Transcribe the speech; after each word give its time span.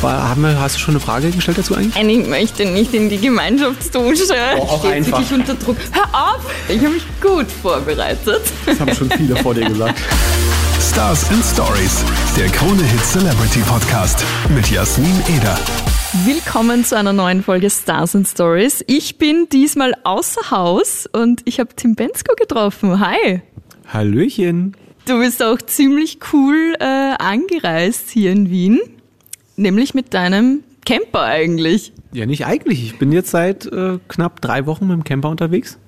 War, 0.00 0.28
haben 0.28 0.42
wir, 0.42 0.60
hast 0.60 0.76
du 0.76 0.78
schon 0.78 0.94
eine 0.94 1.00
Frage 1.00 1.30
gestellt 1.32 1.58
dazu 1.58 1.74
eigentlich? 1.74 1.96
Ich 1.96 2.26
möchte 2.28 2.64
nicht 2.66 2.94
in 2.94 3.08
die 3.08 3.18
Gemeinschaftsdusche. 3.18 4.32
Oh, 4.56 4.62
auch 4.62 4.78
Steht 4.78 4.92
einfach. 4.92 5.18
wirklich 5.18 5.32
unter 5.32 5.54
Druck. 5.54 5.76
Hör 5.90 6.04
auf! 6.36 6.40
Ich 6.68 6.78
habe 6.78 6.90
mich 6.90 7.02
gut 7.20 7.50
vorbereitet. 7.50 8.42
Das 8.64 8.78
haben 8.78 8.94
schon 8.94 9.10
viele 9.10 9.34
vor 9.36 9.54
dir 9.54 9.68
gesagt. 9.68 9.98
Stars 10.80 11.28
and 11.30 11.44
Stories, 11.44 12.04
der 12.36 12.46
Krone 12.48 12.82
Hit 12.84 13.04
Celebrity 13.04 13.58
Podcast 13.60 14.24
mit 14.54 14.70
Jasmin 14.70 15.20
Eder. 15.36 15.58
Willkommen 16.24 16.84
zu 16.84 16.96
einer 16.96 17.12
neuen 17.12 17.42
Folge 17.42 17.68
Stars 17.68 18.14
and 18.14 18.28
Stories. 18.28 18.84
Ich 18.86 19.18
bin 19.18 19.48
diesmal 19.50 19.94
außer 20.04 20.52
Haus 20.52 21.08
und 21.12 21.42
ich 21.44 21.58
habe 21.58 21.70
Tim 21.74 21.96
Bensko 21.96 22.34
getroffen. 22.36 23.00
Hi! 23.00 23.42
Hallöchen. 23.92 24.76
Du 25.06 25.18
bist 25.18 25.42
auch 25.42 25.58
ziemlich 25.58 26.20
cool 26.32 26.74
äh, 26.78 26.84
angereist 26.84 28.10
hier 28.10 28.30
in 28.30 28.48
Wien. 28.50 28.78
Nämlich 29.58 29.92
mit 29.92 30.14
deinem 30.14 30.62
Camper 30.86 31.22
eigentlich. 31.22 31.92
Ja, 32.12 32.26
nicht 32.26 32.46
eigentlich. 32.46 32.84
Ich 32.84 32.98
bin 32.98 33.10
jetzt 33.10 33.30
seit 33.30 33.66
äh, 33.66 33.98
knapp 34.06 34.40
drei 34.40 34.66
Wochen 34.66 34.86
mit 34.86 34.96
dem 34.96 35.04
Camper 35.04 35.28
unterwegs. 35.28 35.78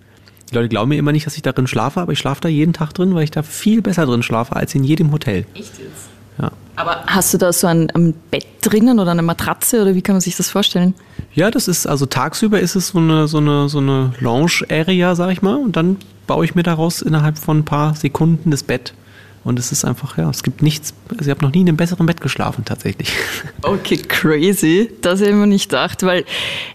Die 0.51 0.57
Leute 0.57 0.69
glauben 0.69 0.89
mir 0.89 0.97
immer 0.97 1.13
nicht, 1.13 1.25
dass 1.25 1.37
ich 1.37 1.43
darin 1.43 1.69
schlafe, 1.69 2.01
aber 2.01 2.13
ich 2.13 2.19
schlafe 2.19 2.41
da 2.41 2.49
jeden 2.49 2.73
Tag 2.73 2.93
drin, 2.93 3.15
weil 3.15 3.23
ich 3.23 3.31
da 3.31 3.45
viel 3.45 3.81
besser 3.81 4.07
drin 4.07 4.25
schlafe 4.25 4.57
als 4.57 4.75
in 4.75 4.83
jedem 4.83 5.13
Hotel. 5.13 5.47
Echt 5.55 5.79
jetzt? 5.79 6.09
Ja. 6.41 6.51
Aber 6.75 7.05
hast 7.07 7.33
du 7.33 7.39
da 7.39 7.53
so 7.53 7.69
ein, 7.69 7.91
ein 7.91 8.13
Bett 8.33 8.47
drinnen 8.61 8.99
oder 8.99 9.13
eine 9.13 9.23
Matratze 9.23 9.83
oder 9.83 9.95
wie 9.95 10.03
kann 10.03 10.15
man 10.15 10.21
sich 10.21 10.37
das 10.37 10.51
vorstellen? 10.51 10.95
Ja, 11.33 11.53
das 11.53 11.69
ist, 11.69 11.87
also 11.87 12.07
tagsüber 12.07 12.59
ist 12.59 12.75
es 12.75 12.89
so 12.89 12.99
eine, 12.99 13.29
so 13.29 13.39
eine, 13.39 13.69
so 13.69 13.79
eine 13.79 14.13
Lounge-Area, 14.19 15.15
sag 15.15 15.31
ich 15.31 15.43
mal, 15.43 15.57
und 15.57 15.77
dann 15.77 15.99
baue 16.27 16.45
ich 16.45 16.57
mir 16.57 16.65
daraus 16.65 17.03
innerhalb 17.03 17.39
von 17.39 17.59
ein 17.59 17.65
paar 17.65 17.95
Sekunden 17.95 18.51
das 18.51 18.65
Bett. 18.65 18.95
Und 19.43 19.59
es 19.59 19.73
ist 19.73 19.87
einfach, 19.87 20.19
ja, 20.19 20.29
es 20.29 20.43
gibt 20.43 20.61
nichts, 20.61 20.93
also 21.09 21.23
ich 21.23 21.31
habe 21.31 21.43
noch 21.43 21.53
nie 21.53 21.63
in 21.63 21.69
einem 21.69 21.79
besseren 21.79 22.05
Bett 22.05 22.21
geschlafen, 22.21 22.65
tatsächlich. 22.65 23.11
Okay, 23.63 23.99
crazy. 23.99 24.91
Das 25.03 25.21
hätte 25.21 25.31
ich 25.31 25.37
mir 25.37 25.47
nicht 25.47 25.69
gedacht, 25.69 26.03
weil 26.03 26.25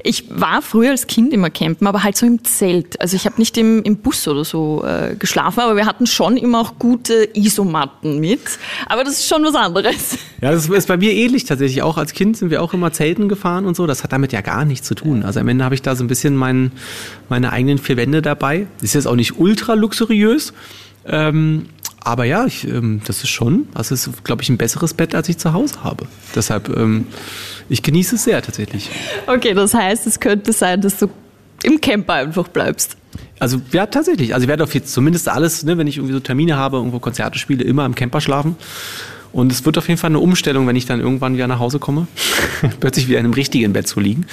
ich 0.03 0.25
war 0.29 0.61
früher 0.61 0.91
als 0.91 1.07
Kind 1.07 1.33
immer 1.33 1.49
campen, 1.49 1.87
aber 1.87 2.03
halt 2.03 2.15
so 2.15 2.25
im 2.25 2.43
Zelt. 2.43 3.01
Also 3.01 3.15
ich 3.15 3.25
habe 3.25 3.35
nicht 3.37 3.57
im, 3.57 3.81
im 3.83 3.97
Bus 3.97 4.27
oder 4.27 4.45
so 4.45 4.83
äh, 4.85 5.15
geschlafen, 5.15 5.61
aber 5.61 5.75
wir 5.75 5.87
hatten 5.87 6.05
schon 6.05 6.37
immer 6.37 6.59
auch 6.59 6.77
gute 6.77 7.27
Isomatten 7.33 8.19
mit. 8.19 8.39
Aber 8.85 9.03
das 9.03 9.15
ist 9.15 9.27
schon 9.27 9.43
was 9.43 9.55
anderes. 9.55 10.17
Ja, 10.41 10.51
das 10.51 10.67
ist 10.67 10.87
bei 10.87 10.97
mir 10.97 11.11
ähnlich 11.11 11.45
tatsächlich. 11.45 11.81
Auch 11.81 11.97
als 11.97 12.13
Kind 12.13 12.37
sind 12.37 12.51
wir 12.51 12.61
auch 12.61 12.73
immer 12.73 12.91
Zelten 12.91 13.29
gefahren 13.29 13.65
und 13.65 13.75
so. 13.75 13.87
Das 13.87 14.03
hat 14.03 14.11
damit 14.11 14.31
ja 14.31 14.41
gar 14.41 14.63
nichts 14.63 14.85
zu 14.85 14.93
tun. 14.93 15.23
Also 15.23 15.39
am 15.39 15.47
Ende 15.47 15.63
habe 15.63 15.73
ich 15.73 15.81
da 15.81 15.95
so 15.95 16.03
ein 16.03 16.07
bisschen 16.07 16.35
mein, 16.35 16.71
meine 17.29 17.51
eigenen 17.51 17.77
vier 17.79 17.97
Wände 17.97 18.21
dabei. 18.21 18.67
Ist 18.81 18.93
jetzt 18.93 19.07
auch 19.07 19.15
nicht 19.15 19.39
ultra 19.39 19.73
luxuriös. 19.73 20.53
Ähm, 21.07 21.67
aber 22.05 22.23
ja, 22.23 22.45
ich, 22.45 22.67
ähm, 22.67 23.01
das 23.05 23.23
ist 23.23 23.29
schon, 23.29 23.67
das 23.73 23.91
ist, 23.91 24.23
glaube 24.23 24.43
ich, 24.43 24.49
ein 24.49 24.57
besseres 24.57 24.93
Bett, 24.93 25.15
als 25.15 25.27
ich 25.27 25.39
zu 25.39 25.53
Hause 25.53 25.83
habe. 25.83 26.05
Deshalb, 26.35 26.69
ähm, 26.69 27.07
ich 27.67 27.81
genieße 27.81 28.15
es 28.15 28.23
sehr 28.23 28.41
tatsächlich. 28.43 28.91
Okay, 29.25 29.55
das 29.55 29.73
heißt, 29.73 30.05
es 30.05 30.19
könnte 30.19 30.53
sein, 30.53 30.81
dass 30.81 30.99
du 30.99 31.09
im 31.63 31.81
Camper 31.81 32.13
einfach 32.13 32.47
bleibst. 32.47 32.95
Also 33.39 33.59
ja, 33.71 33.87
tatsächlich. 33.87 34.35
Also 34.35 34.43
ich 34.43 34.47
werde 34.47 34.63
auf 34.63 34.75
jetzt 34.75 34.93
zumindest 34.93 35.27
alles, 35.27 35.63
ne, 35.63 35.79
wenn 35.79 35.87
ich 35.87 35.97
irgendwie 35.97 36.13
so 36.13 36.19
Termine 36.19 36.57
habe, 36.57 36.77
irgendwo 36.77 36.99
Konzerte 36.99 37.39
spiele, 37.39 37.63
immer 37.63 37.85
im 37.85 37.95
Camper 37.95 38.21
schlafen. 38.21 38.55
Und 39.33 39.51
es 39.51 39.65
wird 39.65 39.77
auf 39.79 39.87
jeden 39.87 39.99
Fall 39.99 40.11
eine 40.11 40.19
Umstellung, 40.19 40.67
wenn 40.67 40.75
ich 40.75 40.85
dann 40.85 40.99
irgendwann 40.99 41.33
wieder 41.33 41.47
nach 41.47 41.59
Hause 41.59 41.79
komme, 41.79 42.07
plötzlich 42.79 43.07
wieder 43.07 43.19
in 43.19 43.25
einem 43.25 43.33
richtigen 43.33 43.73
Bett 43.73 43.87
zu 43.87 43.99
liegen. 43.99 44.27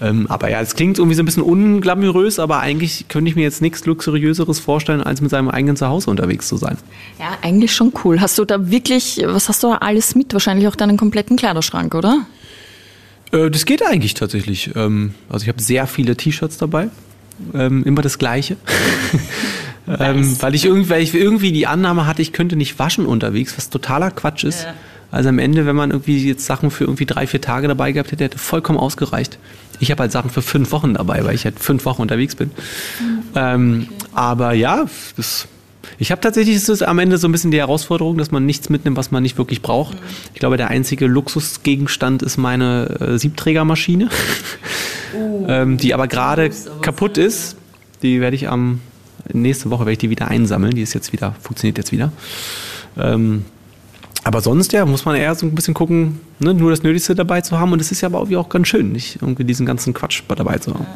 Ähm, 0.00 0.26
aber 0.28 0.50
ja, 0.50 0.60
es 0.60 0.74
klingt 0.74 0.98
irgendwie 0.98 1.16
so 1.16 1.22
ein 1.22 1.26
bisschen 1.26 1.42
unglamourös, 1.42 2.38
aber 2.38 2.60
eigentlich 2.60 3.06
könnte 3.08 3.28
ich 3.28 3.36
mir 3.36 3.42
jetzt 3.42 3.60
nichts 3.62 3.84
Luxuriöseres 3.84 4.60
vorstellen, 4.60 5.02
als 5.02 5.20
mit 5.20 5.30
seinem 5.30 5.48
eigenen 5.48 5.76
Zuhause 5.76 6.10
unterwegs 6.10 6.48
zu 6.48 6.56
sein. 6.56 6.76
Ja, 7.18 7.36
eigentlich 7.42 7.74
schon 7.74 7.92
cool. 8.04 8.20
Hast 8.20 8.38
du 8.38 8.44
da 8.44 8.70
wirklich, 8.70 9.20
was 9.24 9.48
hast 9.48 9.62
du 9.62 9.68
da 9.68 9.76
alles 9.76 10.14
mit? 10.14 10.32
Wahrscheinlich 10.32 10.68
auch 10.68 10.76
deinen 10.76 10.96
kompletten 10.96 11.36
Kleiderschrank, 11.36 11.94
oder? 11.94 12.26
Äh, 13.32 13.50
das 13.50 13.64
geht 13.64 13.84
eigentlich 13.84 14.14
tatsächlich. 14.14 14.70
Ähm, 14.76 15.14
also 15.28 15.42
ich 15.42 15.48
habe 15.48 15.60
sehr 15.60 15.86
viele 15.86 16.16
T-Shirts 16.16 16.58
dabei. 16.58 16.90
Ähm, 17.54 17.84
immer 17.84 18.02
das 18.02 18.18
gleiche. 18.18 18.56
ähm, 19.88 20.36
weil, 20.40 20.54
ich 20.54 20.64
irgendwie, 20.64 20.90
weil 20.90 21.02
ich 21.02 21.14
irgendwie 21.14 21.52
die 21.52 21.66
Annahme 21.66 22.06
hatte, 22.06 22.22
ich 22.22 22.32
könnte 22.32 22.56
nicht 22.56 22.78
waschen 22.78 23.06
unterwegs, 23.06 23.54
was 23.56 23.70
totaler 23.70 24.10
Quatsch 24.10 24.44
ist. 24.44 24.64
Ja. 24.64 24.74
Also 25.10 25.30
am 25.30 25.38
Ende, 25.38 25.64
wenn 25.64 25.76
man 25.76 25.90
irgendwie 25.90 26.26
jetzt 26.26 26.44
Sachen 26.44 26.70
für 26.70 26.84
irgendwie 26.84 27.06
drei, 27.06 27.26
vier 27.26 27.40
Tage 27.40 27.68
dabei 27.68 27.92
gehabt 27.92 28.12
hätte, 28.12 28.24
hätte 28.24 28.38
vollkommen 28.38 28.78
ausgereicht. 28.78 29.38
Ich 29.80 29.90
habe 29.90 30.02
halt 30.02 30.12
Sachen 30.12 30.30
für 30.30 30.42
fünf 30.42 30.72
Wochen 30.72 30.94
dabei, 30.94 31.24
weil 31.24 31.34
ich 31.34 31.44
halt 31.44 31.58
fünf 31.58 31.84
Wochen 31.84 32.02
unterwegs 32.02 32.34
bin. 32.34 32.50
Ähm, 33.34 33.88
aber 34.12 34.52
ja, 34.52 34.86
das, 35.16 35.46
ich 35.98 36.10
habe 36.10 36.20
tatsächlich 36.20 36.56
ist 36.56 36.68
es 36.68 36.82
am 36.82 36.98
Ende 36.98 37.18
so 37.18 37.28
ein 37.28 37.32
bisschen 37.32 37.50
die 37.50 37.58
Herausforderung, 37.58 38.18
dass 38.18 38.30
man 38.30 38.44
nichts 38.46 38.68
mitnimmt, 38.68 38.96
was 38.96 39.10
man 39.10 39.22
nicht 39.22 39.38
wirklich 39.38 39.62
braucht. 39.62 39.96
Ich 40.34 40.40
glaube, 40.40 40.56
der 40.56 40.68
einzige 40.68 41.06
Luxusgegenstand 41.06 42.22
ist 42.22 42.36
meine 42.36 42.96
äh, 43.00 43.18
Siebträgermaschine, 43.18 44.08
ähm, 45.48 45.76
die 45.78 45.94
aber 45.94 46.08
gerade 46.08 46.50
kaputt 46.82 47.18
ist. 47.18 47.56
Die 48.02 48.20
werde 48.20 48.36
ich 48.36 48.48
am 48.48 48.80
nächste 49.32 49.70
Woche 49.70 49.80
werde 49.80 49.92
ich 49.92 49.98
die 49.98 50.10
wieder 50.10 50.28
einsammeln. 50.28 50.74
Die 50.74 50.82
ist 50.82 50.94
jetzt 50.94 51.12
wieder 51.12 51.34
funktioniert 51.40 51.78
jetzt 51.78 51.92
wieder. 51.92 52.12
Ähm, 52.96 53.44
aber 54.28 54.42
sonst 54.42 54.74
ja, 54.74 54.84
muss 54.84 55.06
man 55.06 55.16
eher 55.16 55.34
so 55.34 55.46
ein 55.46 55.54
bisschen 55.54 55.72
gucken, 55.72 56.20
ne, 56.38 56.52
nur 56.52 56.70
das 56.70 56.82
Nötigste 56.82 57.14
dabei 57.14 57.40
zu 57.40 57.58
haben. 57.58 57.72
Und 57.72 57.80
es 57.80 57.90
ist 57.90 58.02
ja 58.02 58.08
aber 58.08 58.18
irgendwie 58.18 58.36
auch 58.36 58.50
ganz 58.50 58.68
schön, 58.68 58.92
nicht 58.92 59.22
irgendwie 59.22 59.42
diesen 59.42 59.64
ganzen 59.64 59.94
Quatsch 59.94 60.22
dabei 60.28 60.58
zu 60.58 60.74
haben. 60.74 60.86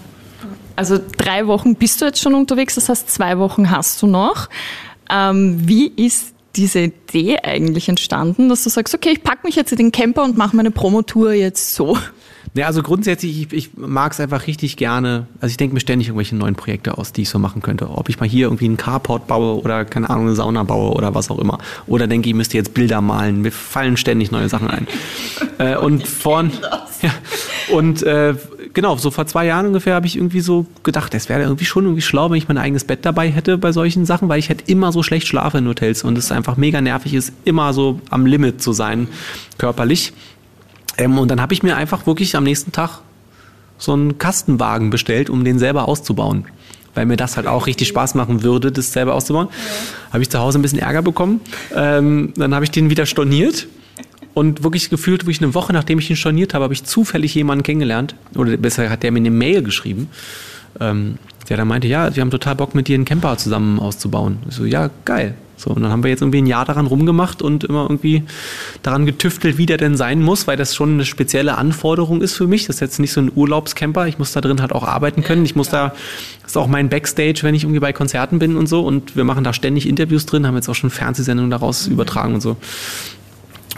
Also 0.77 0.99
drei 1.17 1.47
Wochen 1.47 1.75
bist 1.75 2.03
du 2.03 2.05
jetzt 2.05 2.21
schon 2.21 2.35
unterwegs, 2.35 2.75
das 2.75 2.91
heißt 2.91 3.11
zwei 3.11 3.39
Wochen 3.39 3.71
hast 3.71 4.03
du 4.03 4.07
noch. 4.07 4.51
Ähm, 5.11 5.67
wie 5.67 5.87
ist 5.87 6.35
diese 6.57 6.81
Idee 6.81 7.39
eigentlich 7.43 7.89
entstanden, 7.89 8.51
dass 8.51 8.65
du 8.65 8.69
sagst, 8.69 8.95
okay, 8.95 9.13
ich 9.13 9.23
packe 9.23 9.47
mich 9.47 9.57
jetzt 9.57 9.73
in 9.73 9.79
den 9.79 9.93
Camper 9.93 10.25
und 10.25 10.37
mache 10.37 10.55
meine 10.55 10.71
Promotour 10.71 11.33
jetzt 11.33 11.75
so? 11.75 11.97
Ja, 12.55 12.67
also 12.67 12.83
grundsätzlich, 12.83 13.43
ich, 13.43 13.53
ich 13.53 13.71
mag 13.77 14.13
es 14.13 14.21
einfach 14.21 14.47
richtig 14.47 14.77
gerne. 14.77 15.27
Also 15.41 15.53
ich 15.53 15.57
denke 15.57 15.73
mir 15.73 15.81
ständig 15.81 16.09
irgendwelche 16.09 16.37
neuen 16.37 16.55
Projekte 16.55 16.99
aus, 16.99 17.13
die 17.13 17.23
ich 17.23 17.31
so 17.31 17.39
machen 17.39 17.63
könnte. 17.63 17.89
Ob 17.89 18.11
ich 18.11 18.21
mal 18.21 18.29
hier 18.29 18.47
irgendwie 18.47 18.67
einen 18.67 18.77
Carport 18.77 19.27
baue 19.27 19.63
oder 19.63 19.87
keine 19.87 20.11
Ahnung, 20.11 20.27
eine 20.27 20.35
Sauna 20.35 20.63
baue 20.63 20.93
oder 20.93 21.15
was 21.15 21.31
auch 21.31 21.39
immer. 21.39 21.59
Oder 21.87 22.07
denke, 22.07 22.29
ich 22.29 22.35
müsste 22.35 22.59
jetzt 22.59 22.75
Bilder 22.75 23.01
malen. 23.01 23.41
Mir 23.41 23.53
fallen 23.53 23.97
ständig 23.97 24.31
neue 24.33 24.51
Sachen 24.51 24.69
ein. 24.69 24.87
äh, 25.59 25.77
und 25.77 26.07
vorn, 26.07 26.53
ja, 27.03 27.11
und 27.71 28.03
äh, 28.03 28.35
genau, 28.75 28.97
so 28.97 29.11
vor 29.11 29.27
zwei 29.27 29.47
Jahren 29.47 29.67
ungefähr 29.67 29.95
habe 29.95 30.07
ich 30.07 30.17
irgendwie 30.17 30.41
so 30.41 30.67
gedacht, 30.83 31.15
es 31.15 31.31
wäre 31.31 31.41
irgendwie 31.43 31.65
schon 31.65 31.85
irgendwie 31.85 32.03
schlau, 32.03 32.31
wenn 32.31 32.37
ich 32.37 32.49
mein 32.49 32.59
eigenes 32.59 32.85
Bett 32.85 33.07
dabei 33.07 33.31
hätte 33.31 33.57
bei 33.57 33.73
solchen 33.73 34.05
Sachen, 34.05 34.29
weil 34.29 34.39
ich 34.39 34.51
halt 34.51 34.69
immer 34.69 34.93
so 34.93 35.03
schlecht 35.03 35.27
schlafe 35.27 35.57
in 35.57 35.67
Hotels 35.67 36.05
und 36.05 36.19
es 36.19 36.31
einfach 36.31 36.59
mega 36.59 36.83
nervig 36.83 37.15
ist, 37.15 37.33
immer 37.47 37.73
so 37.73 38.01
am 38.11 38.27
Limit 38.27 38.61
zu 38.61 38.75
sein, 38.75 39.09
körperlich. 39.57 40.13
Ähm, 40.99 41.19
und 41.19 41.31
dann 41.31 41.41
habe 41.41 41.55
ich 41.55 41.63
mir 41.63 41.77
einfach 41.77 42.07
wirklich 42.07 42.37
am 42.37 42.45
nächsten 42.45 42.73
Tag 42.73 43.01
so 43.79 43.93
einen 43.93 44.19
Kastenwagen 44.19 44.91
bestellt, 44.91 45.31
um 45.31 45.45
den 45.45 45.59
selber 45.59 45.89
auszubauen. 45.89 46.45
Weil 46.95 47.07
mir 47.07 47.17
das 47.17 47.37
halt 47.37 47.47
auch 47.47 47.67
richtig 47.67 47.89
Spaß 47.89 48.15
machen 48.15 48.43
würde, 48.43 48.71
das 48.71 48.93
selber 48.93 49.15
auszubauen. 49.15 49.49
Habe 50.13 50.23
ich 50.23 50.31
zu 50.31 50.39
Hause 50.39 50.59
ein 50.59 50.63
bisschen 50.63 50.79
Ärger 50.79 51.03
bekommen. 51.03 51.41
Ähm, 51.75 52.33
dann 52.37 52.55
habe 52.55 52.65
ich 52.65 52.71
den 52.71 52.91
wieder 52.91 53.07
storniert. 53.07 53.67
Und 54.35 54.63
wirklich 54.63 54.89
gefühlt, 54.89 55.23
wirklich 55.23 55.43
eine 55.43 55.55
Woche 55.55 55.73
nachdem 55.73 55.99
ich 55.99 56.09
ihn 56.09 56.17
storniert 56.17 56.55
habe, 56.55 56.65
habe 56.65 56.75
ich 56.75 56.85
zufällig 56.85 57.35
jemanden 57.35 57.65
kennengelernt. 57.65 58.15
Oder 58.35 58.57
besser 58.57 58.89
hat 58.89 59.03
der 59.03 59.13
mir 59.13 59.19
eine 59.19 59.31
Mail 59.31 59.63
geschrieben. 59.63 60.09
Ähm, 60.81 61.19
der 61.49 61.57
dann 61.57 61.69
meinte, 61.69 61.89
ja, 61.89 62.15
wir 62.15 62.21
haben 62.21 62.31
total 62.31 62.55
Bock 62.55 62.75
mit 62.75 62.89
dir 62.89 62.95
einen 62.95 63.05
Camper 63.05 63.37
zusammen 63.37 63.79
auszubauen. 63.79 64.39
Ich 64.49 64.55
so, 64.55 64.65
ja, 64.65 64.91
geil. 65.05 65.35
So, 65.63 65.71
und 65.71 65.83
dann 65.83 65.93
haben 65.93 66.03
wir 66.03 66.11
jetzt 66.11 66.23
irgendwie 66.23 66.43
ein 66.43 66.47
Jahr 66.47 66.65
daran 66.65 66.87
rumgemacht 66.87 67.41
und 67.41 67.63
immer 67.65 67.83
irgendwie 67.83 68.25
daran 68.83 69.07
getüftelt, 69.07 69.59
wie 69.59 69.67
der 69.67 69.77
denn 69.77 69.97
sein 69.97 70.21
muss, 70.21 70.47
weil 70.49 70.57
das 70.57 70.75
schon 70.75 70.95
eine 70.95 71.05
spezielle 71.05 71.57
Anforderung 71.57 72.21
ist 72.21 72.35
für 72.35 72.49
mich. 72.49 72.67
Das 72.67 72.77
ist 72.77 72.81
jetzt 72.81 72.99
nicht 72.99 73.13
so 73.13 73.21
ein 73.21 73.31
Urlaubscamper. 73.33 74.09
Ich 74.09 74.19
muss 74.19 74.33
da 74.33 74.41
drin 74.41 74.61
halt 74.61 74.73
auch 74.73 74.83
arbeiten 74.85 75.23
können. 75.23 75.45
Ich 75.45 75.55
muss 75.55 75.69
da, 75.69 75.95
das 76.43 76.53
ist 76.53 76.57
auch 76.57 76.67
mein 76.67 76.89
Backstage, 76.89 77.41
wenn 77.43 77.55
ich 77.55 77.63
irgendwie 77.63 77.81
bei 77.81 77.93
Konzerten 77.93 78.41
bin 78.41 78.57
und 78.57 78.67
so. 78.67 78.81
Und 78.81 79.15
wir 79.15 79.25
machen 79.25 79.45
da 79.45 79.53
ständig 79.53 79.89
Interviews 79.89 80.27
drin, 80.27 80.47
haben 80.47 80.57
jetzt 80.57 80.69
auch 80.69 80.75
schon 80.75 80.91
Fernsehsendungen 80.91 81.51
daraus 81.51 81.87
übertragen 81.87 82.35
und 82.35 82.41
so. 82.41 82.57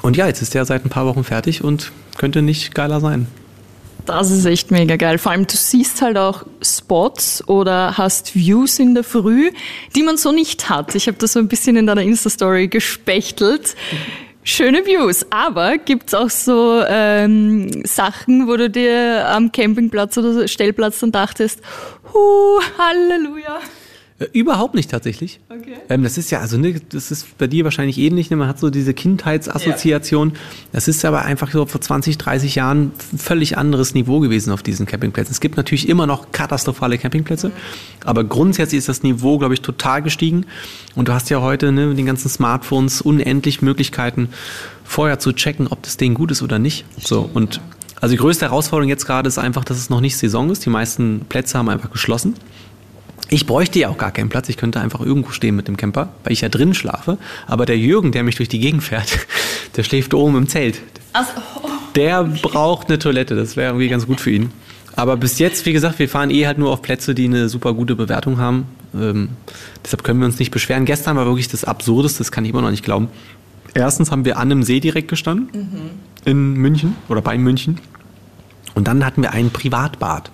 Und 0.01 0.17
ja, 0.17 0.27
jetzt 0.27 0.41
ist 0.41 0.55
der 0.55 0.65
seit 0.65 0.87
ein 0.87 0.91
paar 0.91 1.07
Wochen 1.07 1.25
fertig 1.25 1.63
und 1.63 1.93
könnte 2.17 2.41
nicht 2.41 2.75
geiler 2.75 3.01
sein. 3.01 3.27
Das 4.07 4.31
ist 4.31 4.45
echt 4.45 4.71
mega 4.71 4.97
geil. 4.97 5.17
Vor 5.17 5.33
allem, 5.33 5.47
du 5.47 5.57
siehst 5.57 6.03
halt 6.03 6.19
auch 6.19 6.45
Spots 6.63 7.47
oder 7.49 7.97
hast 7.97 8.35
Views 8.35 8.79
in 8.79 8.95
der 8.95 9.05
Früh, 9.05 9.51
die 9.97 10.03
man 10.03 10.19
so 10.19 10.31
nicht 10.31 10.69
hat. 10.69 10.95
Ich 10.95 11.07
habe 11.07 11.17
das 11.17 11.33
so 11.33 11.39
ein 11.39 11.49
bisschen 11.49 11.77
in 11.77 11.87
deiner 11.87 12.03
Insta-Story 12.03 12.69
gespechtelt. 12.69 13.75
Schöne 14.43 14.85
Views, 14.85 15.25
aber 15.31 15.79
gibt's 15.79 16.13
auch 16.13 16.29
so 16.29 16.83
ähm, 16.87 17.83
Sachen, 17.87 18.47
wo 18.47 18.57
du 18.59 18.69
dir 18.69 19.27
am 19.31 19.51
Campingplatz 19.53 20.19
oder 20.19 20.47
Stellplatz 20.47 21.01
dann 21.01 21.13
dachtest, 21.13 21.63
hu, 22.13 22.61
Halleluja. 22.77 23.61
Äh, 24.25 24.39
Überhaupt 24.39 24.75
nicht 24.75 24.91
tatsächlich. 24.91 25.41
Okay. 25.49 25.75
Ähm, 25.89 26.03
das 26.03 26.19
ist 26.19 26.31
ja, 26.31 26.41
also 26.41 26.57
ne, 26.57 26.81
das 26.89 27.11
ist 27.11 27.39
bei 27.39 27.47
dir 27.47 27.65
wahrscheinlich 27.65 27.99
ähnlich. 27.99 28.31
Ne? 28.31 28.37
Man 28.37 28.49
hat 28.49 28.59
so 28.59 28.71
diese 28.71 28.95
Kindheitsassoziation. 28.95 30.33
Das 30.73 30.89
ist 30.89 31.05
aber 31.05 31.23
einfach 31.23 31.51
so 31.51 31.67
vor 31.67 31.81
20, 31.81 32.19
30 32.19 32.55
Jahren 32.55 32.93
völlig 33.17 33.57
anderes 33.59 33.95
Niveau 33.95 34.21
gewesen 34.21 34.53
auf 34.53 34.63
diesen 34.63 34.87
Campingplätzen. 34.87 35.33
Es 35.33 35.41
gibt 35.41 35.57
natürlich 35.57 35.89
immer 35.89 36.07
noch 36.07 36.33
katastrophale 36.33 36.99
Campingplätze, 36.99 37.53
aber 38.05 38.25
grundsätzlich 38.25 38.79
ist 38.79 38.89
das 38.89 39.03
Niveau, 39.03 39.39
glaube 39.39 39.55
ich, 39.55 39.61
total 39.61 40.03
gestiegen. 40.03 40.47
Und 40.95 41.09
du 41.09 41.13
hast 41.13 41.31
ja 41.31 41.41
heute 41.41 41.73
ne, 41.73 41.87
mit 41.87 41.99
den 41.99 42.07
ganzen 42.07 42.29
Smartphones 42.29 43.01
unendlich 43.01 43.63
Möglichkeiten, 43.63 44.29
vorher 44.85 45.19
zu 45.19 45.33
checken, 45.33 45.69
ob 45.69 45.83
das 45.83 45.97
Ding 45.97 46.15
gut 46.15 46.31
ist 46.31 46.43
oder 46.43 46.59
nicht. 46.59 46.85
So 46.99 47.29
und 47.33 47.61
also 48.01 48.13
die 48.13 48.19
größte 48.19 48.45
Herausforderung 48.45 48.91
jetzt 48.91 49.07
gerade 49.07 49.29
ist 49.29 49.39
einfach, 49.39 49.65
dass 49.65 49.79
es 49.79 49.89
noch 49.89 50.03
nicht 50.03 50.19
Saison 50.19 50.51
ist. 50.51 50.67
Die 50.67 50.71
meisten 50.71 51.21
Plätze 51.27 51.57
haben 51.57 51.71
einfach 51.71 51.91
geschlossen. 51.91 52.35
Ich 53.31 53.47
bräuchte 53.47 53.79
ja 53.79 53.89
auch 53.89 53.99
gar 53.99 54.11
keinen 54.11 54.29
Platz. 54.29 54.49
Ich 54.49 54.57
könnte 54.57 54.81
einfach 54.81 55.01
irgendwo 55.01 55.31
stehen 55.31 55.57
mit 55.57 55.67
dem 55.67 55.77
Camper, 55.77 56.11
weil 56.23 56.33
ich 56.33 56.43
ja 56.43 56.49
drin 56.49 56.75
schlafe. 56.75 57.19
Aber 57.47 57.67
der 57.67 57.79
Jürgen, 57.79 58.13
der 58.13 58.23
mich 58.23 58.37
durch 58.37 58.49
die 58.49 58.59
Gegend 58.59 58.83
fährt, 58.83 59.27
der 59.77 59.83
schläft 59.83 60.15
oben 60.15 60.37
im 60.37 60.49
Zelt. 60.49 60.81
Also, 61.13 61.31
oh, 61.63 61.69
Der 61.95 62.25
braucht 62.25 62.89
eine 62.89 62.99
Toilette. 62.99 63.35
Das 63.35 63.57
wäre 63.57 63.71
irgendwie 63.71 63.89
ganz 63.89 64.07
gut 64.07 64.21
für 64.21 64.31
ihn. 64.31 64.51
Aber 64.97 65.17
bis 65.17 65.39
jetzt, 65.39 65.67
wie 65.67 65.73
gesagt, 65.73 65.99
wir 65.99 66.09
fahren 66.09 66.31
eh 66.31 66.47
halt 66.47 66.59
nur 66.59 66.71
auf 66.71 66.83
Plätze, 66.83 67.15
die 67.15 67.25
eine 67.25 67.49
super 67.49 67.75
gute 67.75 67.97
Bewertung 67.97 68.39
haben. 68.39 68.67
Ähm, 68.95 69.31
deshalb 69.85 70.05
können 70.05 70.21
wir 70.21 70.27
uns 70.27 70.39
nicht 70.39 70.51
beschweren. 70.51 70.85
Gestern 70.85 71.17
war 71.17 71.27
wirklich 71.27 71.49
das 71.49 71.65
Absurdeste, 71.65 72.19
das 72.19 72.31
kann 72.31 72.45
ich 72.45 72.51
immer 72.51 72.63
noch 72.63 72.71
nicht 72.71 72.85
glauben. 72.85 73.09
Erstens 73.75 74.13
haben 74.13 74.25
wir 74.25 74.37
an 74.37 74.53
einem 74.53 74.63
See 74.63 74.79
direkt 74.79 75.09
gestanden 75.09 75.49
in 76.25 76.55
München 76.55 76.95
oder 77.09 77.23
bei 77.23 77.37
München. 77.37 77.81
Und 78.75 78.87
dann 78.87 79.05
hatten 79.05 79.23
wir 79.23 79.33
ein 79.33 79.51
Privatbad. 79.51 80.31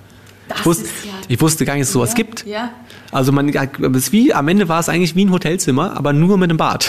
Das 0.50 0.60
ich, 0.60 0.66
wusste, 0.66 0.84
ist 0.84 1.04
ja- 1.04 1.10
ich 1.28 1.40
wusste 1.40 1.64
gar 1.64 1.72
nicht, 1.74 1.82
dass 1.82 1.88
es 1.88 1.92
sowas 1.94 2.14
gibt. 2.14 2.46
ja. 2.46 2.70
Also 3.12 3.32
man, 3.32 3.48
ja, 3.48 3.64
es 3.64 3.96
ist 3.96 4.12
wie, 4.12 4.32
am 4.32 4.46
Ende 4.46 4.68
war 4.68 4.78
es 4.78 4.88
eigentlich 4.88 5.16
wie 5.16 5.24
ein 5.24 5.32
Hotelzimmer, 5.32 5.96
aber 5.96 6.12
nur 6.12 6.38
mit 6.38 6.48
einem 6.48 6.58
Bad. 6.58 6.88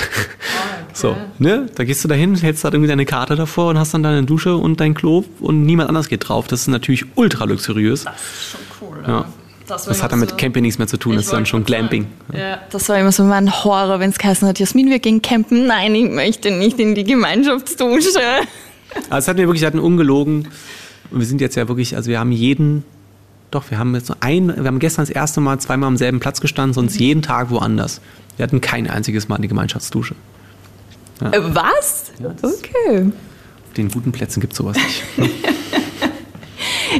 So, 0.93 1.15
ne? 1.39 1.65
Da 1.73 1.83
gehst 1.83 2.03
du 2.03 2.07
dahin, 2.07 2.35
hältst 2.35 2.63
da 2.63 2.67
irgendwie 2.69 2.89
deine 2.89 3.05
Karte 3.05 3.35
davor 3.35 3.69
und 3.69 3.79
hast 3.79 3.93
dann 3.95 4.03
deine 4.03 4.23
Dusche 4.23 4.55
und 4.55 4.79
dein 4.81 4.93
Klo 4.93 5.23
und 5.39 5.63
niemand 5.65 5.89
anders 5.89 6.09
geht 6.09 6.27
drauf. 6.29 6.47
Das 6.47 6.61
ist 6.61 6.67
natürlich 6.67 7.05
ultra 7.15 7.45
luxuriös. 7.45 8.03
Das 8.03 8.13
ist 8.15 8.51
schon 8.51 8.59
cool. 8.89 9.03
Ja. 9.07 9.25
Das, 9.67 9.85
Das 9.85 10.03
hat 10.03 10.11
dann 10.11 10.19
mit 10.19 10.31
so- 10.31 10.35
Camping 10.35 10.61
nichts 10.63 10.77
mehr 10.77 10.87
zu 10.87 10.97
tun, 10.97 11.15
das 11.15 11.25
ist 11.25 11.33
dann 11.33 11.45
schon 11.45 11.63
Glamping. 11.63 12.07
Ja, 12.33 12.59
das 12.69 12.89
war 12.89 12.99
immer 12.99 13.11
so 13.13 13.23
mein 13.23 13.49
Horror, 13.63 13.99
wenn 13.99 14.09
es 14.09 14.17
geheißen 14.19 14.47
hat, 14.47 14.59
Jasmin, 14.59 14.89
wir 14.89 14.99
gehen 14.99 15.21
campen. 15.23 15.65
Nein, 15.65 15.95
ich 15.95 16.09
möchte 16.11 16.51
nicht 16.51 16.77
in 16.79 16.93
die 16.93 17.03
Gemeinschaftsdusche. 17.05 18.19
Also 19.09 19.17
es 19.17 19.27
hat 19.29 19.37
mir 19.37 19.47
wirklich, 19.47 19.61
wir 19.61 19.67
hatten 19.67 19.79
ungelogen. 19.79 20.49
Und 21.09 21.19
wir 21.19 21.25
sind 21.25 21.39
jetzt 21.41 21.55
ja 21.55 21.67
wirklich, 21.69 21.95
also 21.95 22.09
wir 22.09 22.19
haben 22.19 22.31
jeden, 22.33 22.83
doch, 23.51 23.69
wir 23.69 23.77
haben 23.77 23.93
jetzt 23.95 24.07
so 24.07 24.15
ein, 24.19 24.47
wir 24.55 24.65
haben 24.65 24.79
gestern 24.79 25.03
das 25.05 25.09
erste 25.09 25.41
Mal 25.41 25.59
zweimal 25.59 25.87
am 25.87 25.97
selben 25.97 26.19
Platz 26.19 26.41
gestanden, 26.41 26.73
sonst 26.73 26.95
Mhm. 26.95 26.99
jeden 27.05 27.21
Tag 27.21 27.49
woanders. 27.51 28.01
Wir 28.37 28.43
hatten 28.43 28.61
kein 28.61 28.89
einziges 28.89 29.27
Mal 29.27 29.35
eine 29.35 29.47
Gemeinschaftsdusche. 29.47 30.15
Äh, 31.21 31.39
Was? 31.53 32.11
das- 32.19 32.59
Okay. 32.59 33.11
Auf 33.67 33.73
den 33.77 33.89
guten 33.89 34.11
Plätzen 34.11 34.39
gibt 34.41 34.53
es 34.53 34.57
sowas 34.57 34.77
nicht. 34.77 35.03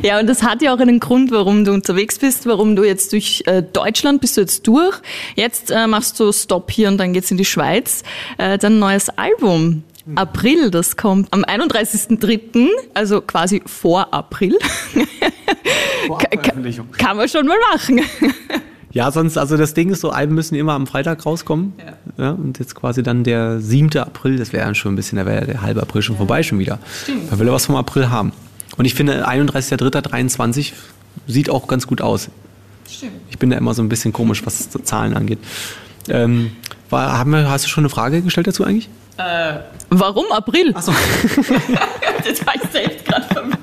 Ja, 0.04 0.20
und 0.22 0.28
das 0.28 0.42
hat 0.42 0.62
ja 0.62 0.74
auch 0.74 0.80
einen 0.80 1.02
Grund, 1.02 1.32
warum 1.32 1.66
du 1.66 1.74
unterwegs 1.74 2.18
bist, 2.18 2.46
warum 2.46 2.78
du 2.78 2.84
jetzt 2.86 3.12
durch 3.12 3.44
äh, 3.46 3.62
Deutschland 3.62 4.22
bist 4.22 4.38
du 4.38 4.42
jetzt 4.42 4.66
durch. 4.66 4.96
Jetzt 5.36 5.70
äh, 5.70 5.86
machst 5.86 6.18
du 6.20 6.32
Stopp 6.32 6.72
hier 6.72 6.88
und 6.88 6.98
dann 6.98 7.12
geht's 7.12 7.30
in 7.30 7.36
die 7.36 7.44
Schweiz. 7.46 8.04
Äh, 8.38 8.58
dein 8.58 8.80
neues 8.80 9.10
Album. 9.10 9.84
April, 10.16 10.72
das 10.72 10.98
kommt 10.98 11.32
am 11.32 11.44
31.03., 11.44 12.68
also 12.94 13.22
quasi 13.22 13.62
vor 13.66 14.14
April. 14.14 14.58
Vorabveröffentlichung. 16.08 16.92
Kann 16.92 17.18
man 17.18 17.30
schon 17.30 17.46
mal 17.46 17.58
machen. 17.74 18.02
Ja, 18.94 19.10
sonst, 19.10 19.38
also 19.38 19.56
das 19.56 19.74
Ding 19.74 19.90
ist 19.90 20.02
so, 20.02 20.10
Alben 20.10 20.36
müssen 20.36 20.56
immer 20.56 20.74
am 20.74 20.86
Freitag 20.86 21.26
rauskommen. 21.26 21.74
Ja. 22.18 22.32
und 22.32 22.60
jetzt 22.60 22.76
quasi 22.76 23.02
dann 23.02 23.24
der 23.24 23.62
7. 23.62 23.98
April, 23.98 24.38
das 24.38 24.52
wäre 24.52 24.66
dann 24.66 24.76
schon 24.76 24.92
ein 24.92 24.96
bisschen, 24.98 25.18
da 25.18 25.26
wäre 25.26 25.46
der 25.46 25.62
halbe 25.62 25.82
April 25.82 26.02
schon 26.02 26.18
vorbei 26.18 26.44
schon 26.44 26.60
wieder. 26.60 26.78
Da 27.30 27.40
will 27.40 27.48
er 27.48 27.54
was 27.54 27.68
vom 27.68 27.78
April 27.78 28.10
haben. 28.10 28.34
Und 28.78 28.84
ich 28.84 28.94
finde, 28.94 29.28
31.03.23 29.28 30.74
sieht 31.28 31.50
auch 31.50 31.68
ganz 31.68 31.88
gut 31.88 32.02
aus. 32.02 32.30
Stimmt. 32.90 33.14
Ich 33.30 33.38
bin 33.38 33.50
da 33.50 33.58
immer 33.58 33.74
so 33.74 33.82
ein 33.82 33.88
bisschen 33.88 34.12
komisch, 34.12 34.46
was 34.46 34.70
Zahlen 34.70 35.14
angeht. 35.14 35.40
Ähm, 36.10 36.52
war, 36.90 37.18
haben 37.18 37.32
wir, 37.32 37.50
hast 37.50 37.66
du 37.66 37.70
schon 37.70 37.84
eine 37.84 37.90
Frage 37.90 38.22
gestellt 38.22 38.48
dazu 38.48 38.66
eigentlich? 38.66 38.90
Warum 39.90 40.26
April? 40.32 40.72
Achso. 40.74 40.94
Das 42.24 42.46
war 42.46 42.54
ich 42.56 42.62
selbst 42.72 43.06
gerade 43.06 43.26
verwirrt. 43.26 43.58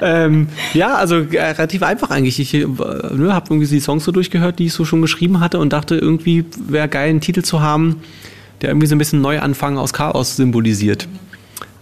ähm, 0.00 0.48
ja, 0.74 0.94
also 0.94 1.18
äh, 1.18 1.40
relativ 1.40 1.84
einfach 1.84 2.10
eigentlich. 2.10 2.40
Ich 2.40 2.52
äh, 2.52 2.66
ne, 2.66 3.32
habe 3.32 3.46
irgendwie 3.50 3.68
die 3.68 3.80
Songs 3.80 4.04
so 4.04 4.10
durchgehört, 4.10 4.58
die 4.58 4.66
ich 4.66 4.72
so 4.72 4.84
schon 4.84 5.00
geschrieben 5.00 5.38
hatte 5.38 5.60
und 5.60 5.72
dachte, 5.72 5.94
irgendwie 5.94 6.44
wäre 6.66 6.88
geil, 6.88 7.10
einen 7.10 7.20
Titel 7.20 7.42
zu 7.42 7.60
haben, 7.60 8.02
der 8.60 8.70
irgendwie 8.70 8.88
so 8.88 8.96
ein 8.96 8.98
bisschen 8.98 9.20
Neuanfang 9.20 9.78
aus 9.78 9.92
Chaos 9.92 10.36
symbolisiert. 10.36 11.06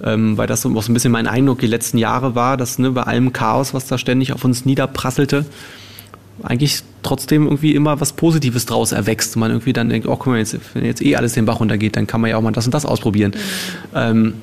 Ähm, 0.05 0.37
weil 0.37 0.46
das 0.46 0.61
so 0.61 0.69
auch 0.76 0.82
so 0.82 0.93
ein 0.93 0.94
bisschen 0.94 1.11
mein 1.11 1.26
Eindruck 1.26 1.58
die 1.58 1.67
letzten 1.67 1.99
Jahre 1.99 2.35
war, 2.35 2.56
dass 2.56 2.79
ne, 2.79 2.90
bei 2.90 3.02
allem 3.05 3.32
Chaos, 3.32 3.73
was 3.73 3.87
da 3.87 3.96
ständig 3.99 4.32
auf 4.32 4.44
uns 4.44 4.67
niederprasselte, 4.67 5.46
eigentlich 6.43 6.82
trotzdem 7.02 7.44
irgendwie 7.44 7.75
immer 7.75 8.00
was 8.00 8.12
Positives 8.12 8.67
draus 8.67 8.93
erwächst. 8.93 9.37
Und 9.37 9.40
man 9.40 9.50
irgendwie 9.50 9.73
dann 9.73 9.88
denkt, 9.88 10.06
oh, 10.06 10.17
guck 10.17 10.29
mal, 10.29 10.38
jetzt, 10.38 10.56
wenn 10.75 10.85
jetzt 10.85 11.02
eh 11.02 11.17
alles 11.17 11.32
den 11.32 11.44
Bach 11.46 11.61
runtergeht, 11.61 11.96
dann 11.96 12.06
kann 12.06 12.20
man 12.20 12.31
ja 12.31 12.37
auch 12.37 12.43
mal 12.43 12.52
das 12.52 12.67
und 12.67 12.75
das 12.75 12.85
ausprobieren. 12.87 13.32
Ähm, 13.94 14.35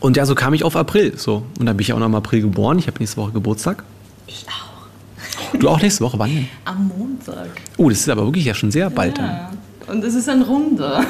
und 0.00 0.16
ja, 0.16 0.26
so 0.26 0.34
kam 0.34 0.52
ich 0.52 0.64
auf 0.64 0.76
April. 0.76 1.14
So. 1.16 1.44
Und 1.58 1.66
dann 1.66 1.76
bin 1.76 1.82
ich 1.82 1.92
auch 1.92 1.98
noch 1.98 2.06
im 2.06 2.14
April 2.14 2.42
geboren. 2.42 2.78
Ich 2.78 2.86
habe 2.86 2.98
nächste 2.98 3.18
Woche 3.18 3.32
Geburtstag. 3.32 3.84
Ich 4.26 4.46
auch. 4.48 5.58
Du 5.58 5.68
auch 5.68 5.80
nächste 5.80 6.04
Woche? 6.04 6.18
Wann 6.18 6.34
denn? 6.34 6.48
Am 6.64 6.88
Montag. 6.88 7.48
Oh, 7.76 7.88
das 7.88 8.00
ist 8.00 8.08
aber 8.08 8.24
wirklich 8.24 8.44
ja 8.44 8.54
schon 8.54 8.70
sehr 8.70 8.90
bald. 8.90 9.18
Ja. 9.18 9.50
Und 9.86 10.02
es 10.02 10.14
ist 10.14 10.28
ein 10.28 10.42
Runder. 10.42 11.04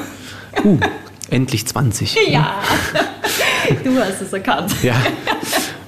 Uh, 0.63 0.79
endlich 1.29 1.65
20. 1.65 2.15
Ja. 2.29 2.61
Du 3.83 3.97
hast 3.97 4.21
es 4.21 4.33
erkannt. 4.33 4.75
Ja. 4.83 4.95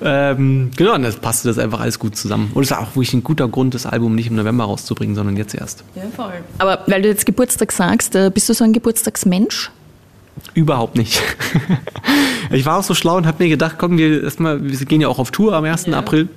Ähm, 0.03 0.71
genau, 0.75 0.95
und 0.95 1.03
das 1.03 1.17
passte 1.17 1.47
das 1.47 1.57
einfach 1.57 1.79
alles 1.79 1.99
gut 1.99 2.15
zusammen. 2.15 2.51
Und 2.53 2.63
es 2.63 2.71
war 2.71 2.79
auch 2.79 2.95
wirklich 2.95 3.13
ein 3.13 3.23
guter 3.23 3.47
Grund, 3.47 3.73
das 3.73 3.85
Album 3.85 4.15
nicht 4.15 4.27
im 4.27 4.35
November 4.35 4.65
rauszubringen, 4.65 5.15
sondern 5.15 5.37
jetzt 5.37 5.55
erst. 5.55 5.83
Ja, 5.95 6.03
voll. 6.15 6.33
Aber 6.57 6.79
weil 6.87 7.01
du 7.01 7.07
jetzt 7.07 7.25
Geburtstag 7.25 7.71
sagst, 7.71 8.15
äh, 8.15 8.31
bist 8.33 8.49
du 8.49 8.53
so 8.53 8.63
ein 8.63 8.73
Geburtstagsmensch? 8.73 9.71
Überhaupt 10.53 10.97
nicht. 10.97 11.21
ich 12.51 12.65
war 12.65 12.79
auch 12.79 12.83
so 12.83 12.93
schlau 12.93 13.17
und 13.17 13.25
habe 13.25 13.43
mir 13.43 13.49
gedacht, 13.49 13.75
komm, 13.77 13.97
wir 13.97 14.23
erstmal, 14.23 14.63
wir 14.63 14.85
gehen 14.85 15.01
ja 15.01 15.07
auch 15.07 15.19
auf 15.19 15.31
Tour 15.31 15.53
am 15.53 15.63
1. 15.63 15.87
Ja. 15.87 15.99
April. 15.99 16.29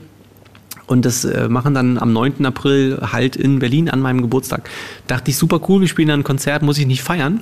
Und 0.87 1.05
das 1.05 1.25
äh, 1.25 1.49
machen 1.49 1.75
dann 1.75 1.99
am 1.99 2.13
9. 2.13 2.47
April 2.47 2.99
halt 3.13 3.37
in 3.37 3.59
Berlin 3.59 3.91
an 3.91 4.01
meinem 4.01 4.23
Geburtstag. 4.23 4.71
Dachte 5.07 5.31
ich, 5.31 5.37
super 5.37 5.61
cool, 5.69 5.83
wir 5.83 5.89
spielen 5.89 6.09
dann 6.09 6.21
ein 6.21 6.25
Konzert, 6.25 6.63
muss 6.63 6.79
ich 6.79 6.87
nicht 6.87 7.03
feiern. 7.03 7.41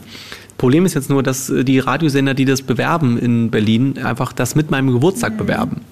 Problem 0.59 0.87
ist 0.87 0.95
jetzt 0.95 1.11
nur, 1.11 1.23
dass 1.23 1.51
äh, 1.51 1.65
die 1.65 1.79
Radiosender, 1.79 2.35
die 2.35 2.45
das 2.45 2.63
bewerben 2.63 3.19
in 3.19 3.51
Berlin, 3.51 3.99
einfach 3.99 4.33
das 4.33 4.55
mit 4.55 4.71
meinem 4.71 4.93
Geburtstag 4.93 5.37
bewerben. 5.37 5.83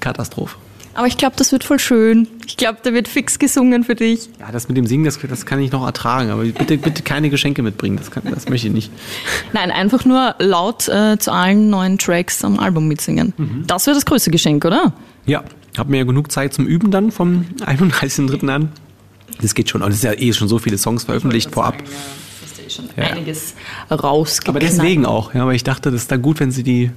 Katastrophe. 0.00 0.56
Aber 0.94 1.06
ich 1.06 1.18
glaube, 1.18 1.36
das 1.36 1.52
wird 1.52 1.62
voll 1.62 1.78
schön. 1.78 2.26
Ich 2.46 2.56
glaube, 2.56 2.78
da 2.82 2.94
wird 2.94 3.06
fix 3.06 3.38
gesungen 3.38 3.84
für 3.84 3.94
dich. 3.94 4.30
Ja, 4.40 4.50
das 4.50 4.66
mit 4.66 4.78
dem 4.78 4.86
Singen, 4.86 5.04
das, 5.04 5.18
das 5.18 5.44
kann 5.44 5.60
ich 5.60 5.70
noch 5.70 5.84
ertragen, 5.84 6.30
aber 6.30 6.44
bitte, 6.44 6.78
bitte 6.78 7.02
keine 7.02 7.28
Geschenke 7.28 7.62
mitbringen, 7.62 7.98
das, 7.98 8.10
kann, 8.10 8.22
das 8.24 8.48
möchte 8.48 8.68
ich 8.68 8.72
nicht. 8.72 8.90
Nein, 9.52 9.70
einfach 9.70 10.06
nur 10.06 10.34
laut 10.38 10.88
äh, 10.88 11.18
zu 11.18 11.32
allen 11.32 11.68
neuen 11.68 11.98
Tracks 11.98 12.42
am 12.44 12.58
Album 12.58 12.88
mitsingen. 12.88 13.34
Das 13.66 13.86
wäre 13.86 13.94
das 13.94 14.06
größte 14.06 14.30
Geschenk, 14.30 14.64
oder? 14.64 14.94
Ja, 15.26 15.44
habe 15.76 15.90
mir 15.90 15.98
ja 15.98 16.04
genug 16.04 16.32
Zeit 16.32 16.54
zum 16.54 16.66
Üben 16.66 16.90
dann 16.90 17.10
vom 17.10 17.44
31.3. 17.60 18.48
an. 18.48 18.70
Das 19.42 19.54
geht 19.54 19.68
schon, 19.68 19.82
und 19.82 19.90
es 19.90 19.96
ist 19.96 20.04
ja 20.04 20.14
eh 20.14 20.32
schon 20.32 20.48
so 20.48 20.58
viele 20.58 20.78
Songs 20.78 21.04
veröffentlicht 21.04 21.50
vorab. 21.52 21.74
Schon 22.76 22.88
Ja. 22.96 23.04
einiges 23.04 23.54
rausgeknallt. 23.90 24.48
Aber 24.48 24.60
deswegen 24.60 25.04
auch, 25.06 25.34
ja, 25.34 25.46
weil 25.46 25.56
ich 25.56 25.64
dachte, 25.64 25.90
das 25.90 26.02
ist 26.02 26.12
dann 26.12 26.22
gut, 26.22 26.40
wenn 26.40 26.50
sie 26.50 26.62
die, 26.62 26.90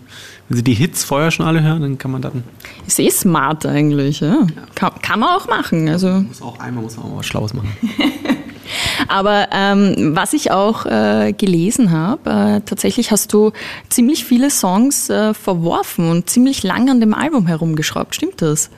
wenn 0.47 0.57
sie 0.57 0.63
die 0.63 0.73
Hits 0.73 1.03
vorher 1.03 1.31
schon 1.31 1.45
alle 1.45 1.61
hören, 1.63 1.81
dann 1.81 1.97
kann 1.97 2.11
man 2.11 2.21
dann. 2.21 2.43
Ist 2.85 2.99
eh 2.99 3.09
smart 3.09 3.65
eigentlich, 3.65 4.19
ja. 4.19 4.45
Kann, 4.75 4.91
kann 5.01 5.19
man 5.19 5.29
auch 5.29 5.47
machen. 5.47 5.89
Also. 5.89 6.07
Muss 6.09 6.41
auch 6.41 6.59
einmal 6.59 6.83
muss 6.83 6.97
man 6.97 7.07
auch 7.07 7.17
was 7.17 7.25
Schlaues 7.25 7.53
machen. 7.53 7.69
Aber 9.07 9.47
ähm, 9.51 10.11
was 10.15 10.33
ich 10.33 10.51
auch 10.51 10.85
äh, 10.85 11.33
gelesen 11.35 11.91
habe, 11.91 12.29
äh, 12.29 12.61
tatsächlich 12.65 13.09
hast 13.11 13.33
du 13.33 13.51
ziemlich 13.89 14.25
viele 14.25 14.51
Songs 14.51 15.09
äh, 15.09 15.33
verworfen 15.33 16.09
und 16.11 16.29
ziemlich 16.29 16.61
lang 16.63 16.89
an 16.89 16.99
dem 16.99 17.13
Album 17.15 17.47
herumgeschraubt. 17.47 18.13
Stimmt 18.13 18.41
das? 18.41 18.69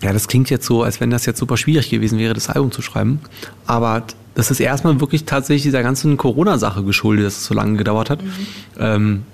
Ja, 0.00 0.12
das 0.12 0.26
klingt 0.26 0.50
jetzt 0.50 0.66
so, 0.66 0.82
als 0.82 1.00
wenn 1.00 1.10
das 1.10 1.26
jetzt 1.26 1.38
super 1.38 1.56
schwierig 1.56 1.90
gewesen 1.90 2.18
wäre, 2.18 2.34
das 2.34 2.48
Album 2.48 2.72
zu 2.72 2.82
schreiben. 2.82 3.20
Aber 3.66 4.02
das 4.34 4.50
ist 4.50 4.60
erstmal 4.60 5.00
wirklich 5.00 5.24
tatsächlich 5.24 5.62
dieser 5.62 5.82
ganzen 5.82 6.16
Corona-Sache 6.16 6.82
geschuldet, 6.84 7.26
dass 7.26 7.38
es 7.38 7.46
so 7.46 7.54
lange 7.54 7.76
gedauert 7.76 8.10
hat. 8.10 8.20
Ähm, 8.78 9.24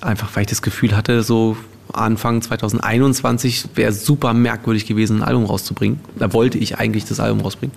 einfach 0.00 0.34
weil 0.34 0.42
ich 0.42 0.48
das 0.48 0.62
Gefühl 0.62 0.96
hatte, 0.96 1.22
so 1.22 1.56
Anfang 1.92 2.42
2021 2.42 3.68
wäre 3.74 3.92
super 3.92 4.34
merkwürdig 4.34 4.86
gewesen, 4.86 5.18
ein 5.18 5.22
Album 5.22 5.44
rauszubringen. 5.44 6.00
Da 6.18 6.32
wollte 6.32 6.58
ich 6.58 6.78
eigentlich 6.78 7.04
das 7.04 7.20
Album 7.20 7.40
rausbringen. 7.40 7.76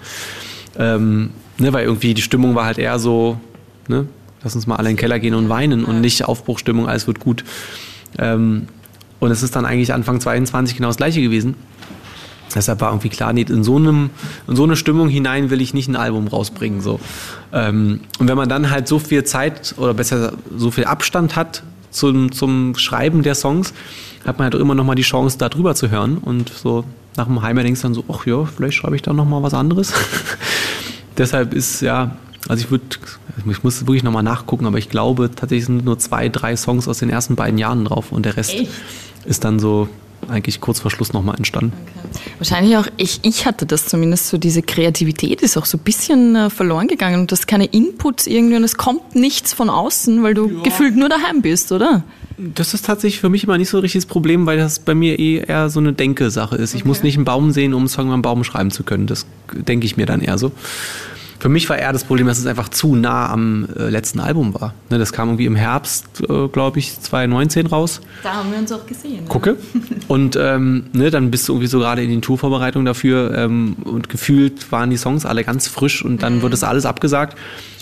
Ähm, 0.78 1.32
ne, 1.58 1.74
weil 1.74 1.86
irgendwie 1.86 2.14
die 2.14 2.22
Stimmung 2.22 2.56
war 2.56 2.66
halt 2.66 2.78
eher 2.78 3.00
so, 3.00 3.40
ne, 3.88 4.08
lass 4.44 4.56
uns 4.56 4.68
mal 4.68 4.76
alle 4.76 4.90
in 4.90 4.96
den 4.96 5.00
Keller 5.00 5.20
gehen 5.20 5.34
und 5.34 5.50
weinen 5.50 5.86
und 5.86 6.02
nicht 6.02 6.26
Aufbruchstimmung, 6.26 6.88
alles 6.88 7.08
wird 7.08 7.20
gut. 7.20 7.44
Ähm, 8.18 8.68
und 9.20 9.32
es 9.32 9.44
ist 9.44 9.56
dann 9.56 9.66
eigentlich 9.66 9.94
Anfang 9.94 10.20
22 10.22 10.78
genau 10.78 10.88
das 10.88 10.98
gleiche 10.98 11.22
gewesen. 11.22 11.56
Deshalb 12.54 12.82
war 12.82 12.90
irgendwie 12.90 13.10
klar, 13.10 13.34
nee, 13.34 13.42
in 13.42 13.64
so, 13.64 13.76
einem, 13.76 14.10
in 14.48 14.56
so 14.56 14.64
eine 14.64 14.76
Stimmung 14.76 15.10
hinein 15.10 15.50
will 15.50 15.62
ich 15.62 15.74
nicht 15.74 15.88
ein 15.88 15.96
Album 15.96 16.28
rausbringen. 16.28 16.82
So. 16.82 17.00
Ähm, 17.54 18.02
und 18.20 18.28
wenn 18.28 18.38
man 18.38 18.50
dann 18.50 18.70
halt 18.72 18.88
so 18.88 19.00
viel 19.00 19.24
Zeit 19.24 19.76
oder 19.78 19.94
besser 19.94 20.34
so 20.56 20.72
viel 20.72 20.86
Abstand 20.86 21.36
hat 21.36 21.64
zum, 21.92 22.32
zum 22.32 22.76
Schreiben 22.76 23.24
der 23.24 23.36
Songs, 23.36 23.74
hat 24.26 24.38
man 24.38 24.52
halt 24.52 24.56
immer 24.56 24.76
noch 24.76 24.84
mal 24.84 24.96
die 24.96 25.04
Chance, 25.04 25.38
da 25.38 25.50
drüber 25.50 25.76
zu 25.76 25.90
hören. 25.90 26.18
Und 26.18 26.50
so 26.50 26.86
nach 27.18 27.26
dem 27.26 27.42
Heimer 27.42 27.64
denkst 27.64 27.82
du 27.82 27.88
dann 27.88 27.94
so, 27.94 28.04
ach 28.12 28.26
ja, 28.26 28.46
vielleicht 28.46 28.76
schreibe 28.76 28.96
ich 28.96 29.02
da 29.02 29.14
noch 29.14 29.26
mal 29.26 29.44
was 29.44 29.54
anderes. 29.54 29.94
Deshalb 31.18 31.54
ist 31.54 31.82
ja, 31.82 32.16
also 32.48 32.64
ich 32.64 32.72
würde, 32.72 32.86
ich 33.50 33.64
muss 33.64 33.82
wirklich 33.82 34.04
noch 34.04 34.12
mal 34.12 34.24
nachgucken, 34.24 34.66
aber 34.66 34.78
ich 34.78 34.90
glaube 34.90 35.30
tatsächlich 35.30 35.66
sind 35.66 35.86
nur 35.86 36.00
zwei, 36.00 36.30
drei 36.30 36.56
Songs 36.56 36.88
aus 36.88 37.00
den 37.00 37.10
ersten 37.10 37.36
beiden 37.36 37.58
Jahren 37.58 37.86
drauf 37.86 38.12
und 38.12 38.26
der 38.26 38.38
Rest 38.38 38.54
Echt? 38.54 38.72
ist 39.26 39.44
dann 39.44 39.60
so 39.60 39.90
eigentlich 40.28 40.62
kurz 40.62 40.80
vor 40.80 40.92
Schluss 40.92 41.14
noch 41.14 41.24
mal 41.24 41.36
entstanden. 41.36 41.74
Wahrscheinlich 42.38 42.78
auch, 42.78 42.88
ich, 42.98 43.20
ich 43.24 43.46
hatte 43.46 43.66
das 43.66 43.86
zumindest, 43.86 44.28
so 44.28 44.38
diese 44.38 44.62
Kreativität 44.62 45.42
ist 45.42 45.58
auch 45.58 45.66
so 45.66 45.78
ein 45.78 45.84
bisschen 45.84 46.36
äh, 46.36 46.50
verloren 46.50 46.88
gegangen 46.88 47.22
und 47.22 47.32
du 47.32 47.36
hast 47.36 47.48
keine 47.48 47.66
Inputs 47.66 48.28
irgendwie 48.28 48.56
und 48.56 48.64
es 48.64 48.78
kommt 48.78 49.16
nichts 49.16 49.54
von 49.54 49.70
außen, 49.70 50.24
weil 50.24 50.34
du 50.34 50.62
gefühlt 50.64 50.96
nur 50.96 51.10
daheim 51.10 51.42
bist, 51.42 51.72
oder? 51.72 52.04
Das 52.38 52.74
ist 52.74 52.86
tatsächlich 52.86 53.20
für 53.20 53.30
mich 53.30 53.44
immer 53.44 53.58
nicht 53.58 53.70
so 53.70 53.78
ein 53.78 53.82
richtiges 53.82 54.06
Problem, 54.06 54.46
weil 54.46 54.58
das 54.58 54.80
bei 54.80 54.96
mir 54.96 55.20
eh 55.20 55.40
eher 55.40 55.70
so 55.70 55.80
eine 55.80 55.92
Denke-Sache 55.92 56.56
ist. 56.56 56.74
Ich 56.74 56.86
muss 56.86 57.04
nicht 57.04 57.18
einen 57.18 57.26
Baum 57.26 57.52
sehen, 57.52 57.74
um 57.74 57.82
einen 57.82 57.90
Song 57.90 58.06
über 58.06 58.14
einen 58.14 58.22
Baum 58.22 58.46
schreiben 58.46 58.72
zu 58.72 58.84
können. 58.84 59.08
Das 59.08 59.26
denke 59.54 59.86
ich 59.86 59.98
mir 59.98 60.06
dann 60.06 60.22
eher 60.22 60.38
so. 60.38 60.54
Für 61.40 61.48
mich 61.48 61.70
war 61.70 61.78
eher 61.78 61.94
das 61.94 62.04
Problem, 62.04 62.28
dass 62.28 62.38
es 62.38 62.46
einfach 62.46 62.68
zu 62.68 62.96
nah 62.96 63.30
am 63.30 63.68
äh, 63.78 63.90
letzten 63.90 64.20
Album 64.20 64.54
war. 64.54 64.74
Ne, 64.90 65.00
das 65.00 65.14
kam 65.14 65.30
irgendwie 65.30 65.46
im 65.46 65.56
Herbst, 65.56 66.22
äh, 66.28 66.48
glaube 66.50 66.80
ich, 66.80 67.00
2019 67.00 67.68
raus. 67.68 68.02
Da 68.24 68.34
haben 68.34 68.52
wir 68.52 68.60
uns 68.60 68.72
auch 68.74 68.86
gesehen. 68.86 69.26
Gucke. 69.30 69.56
Und 70.10 70.36
ähm, 70.36 70.88
ne, 70.92 71.12
dann 71.12 71.32
bist 71.32 71.48
du 71.48 71.54
irgendwie 71.54 71.68
so 71.68 71.80
gerade 71.80 72.04
in 72.04 72.10
den 72.10 72.22
Tourvorbereitungen 72.22 72.86
dafür 72.86 73.34
ähm, 73.38 73.78
und 73.86 74.10
gefühlt 74.10 74.72
waren 74.72 74.90
die 74.90 74.98
Songs 74.98 75.26
alle 75.26 75.46
ganz 75.46 75.68
frisch 75.70 76.04
und 76.04 76.24
dann 76.24 76.42
wird 76.42 76.52
das 76.52 76.64
alles 76.64 76.86
abgesagt. 76.86 77.38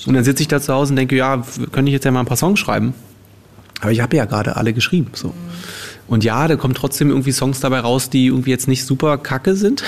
Und 0.06 0.14
dann 0.14 0.24
sitze 0.24 0.44
ich 0.44 0.48
da 0.48 0.62
zu 0.62 0.74
Hause 0.74 0.94
und 0.94 0.98
denke, 0.98 1.16
ja, 1.16 1.44
könnte 1.72 1.90
ich 1.90 1.94
jetzt 1.94 2.06
ja 2.06 2.12
mal 2.12 2.20
ein 2.20 2.26
paar 2.28 2.38
Songs 2.38 2.60
schreiben. 2.60 2.94
Aber 3.82 3.92
ich 3.92 4.02
habe 4.02 4.16
ja 4.16 4.26
gerade 4.26 4.56
alle 4.56 4.74
geschrieben. 4.74 5.08
So. 5.14 5.34
Und 6.08 6.24
ja, 6.24 6.48
da 6.48 6.56
kommen 6.56 6.74
trotzdem 6.74 7.10
irgendwie 7.10 7.32
Songs 7.32 7.60
dabei 7.60 7.80
raus, 7.80 8.10
die 8.10 8.28
irgendwie 8.28 8.52
jetzt 8.52 8.68
nicht 8.68 8.86
super 8.86 9.18
kacke 9.18 9.56
sind. 9.56 9.84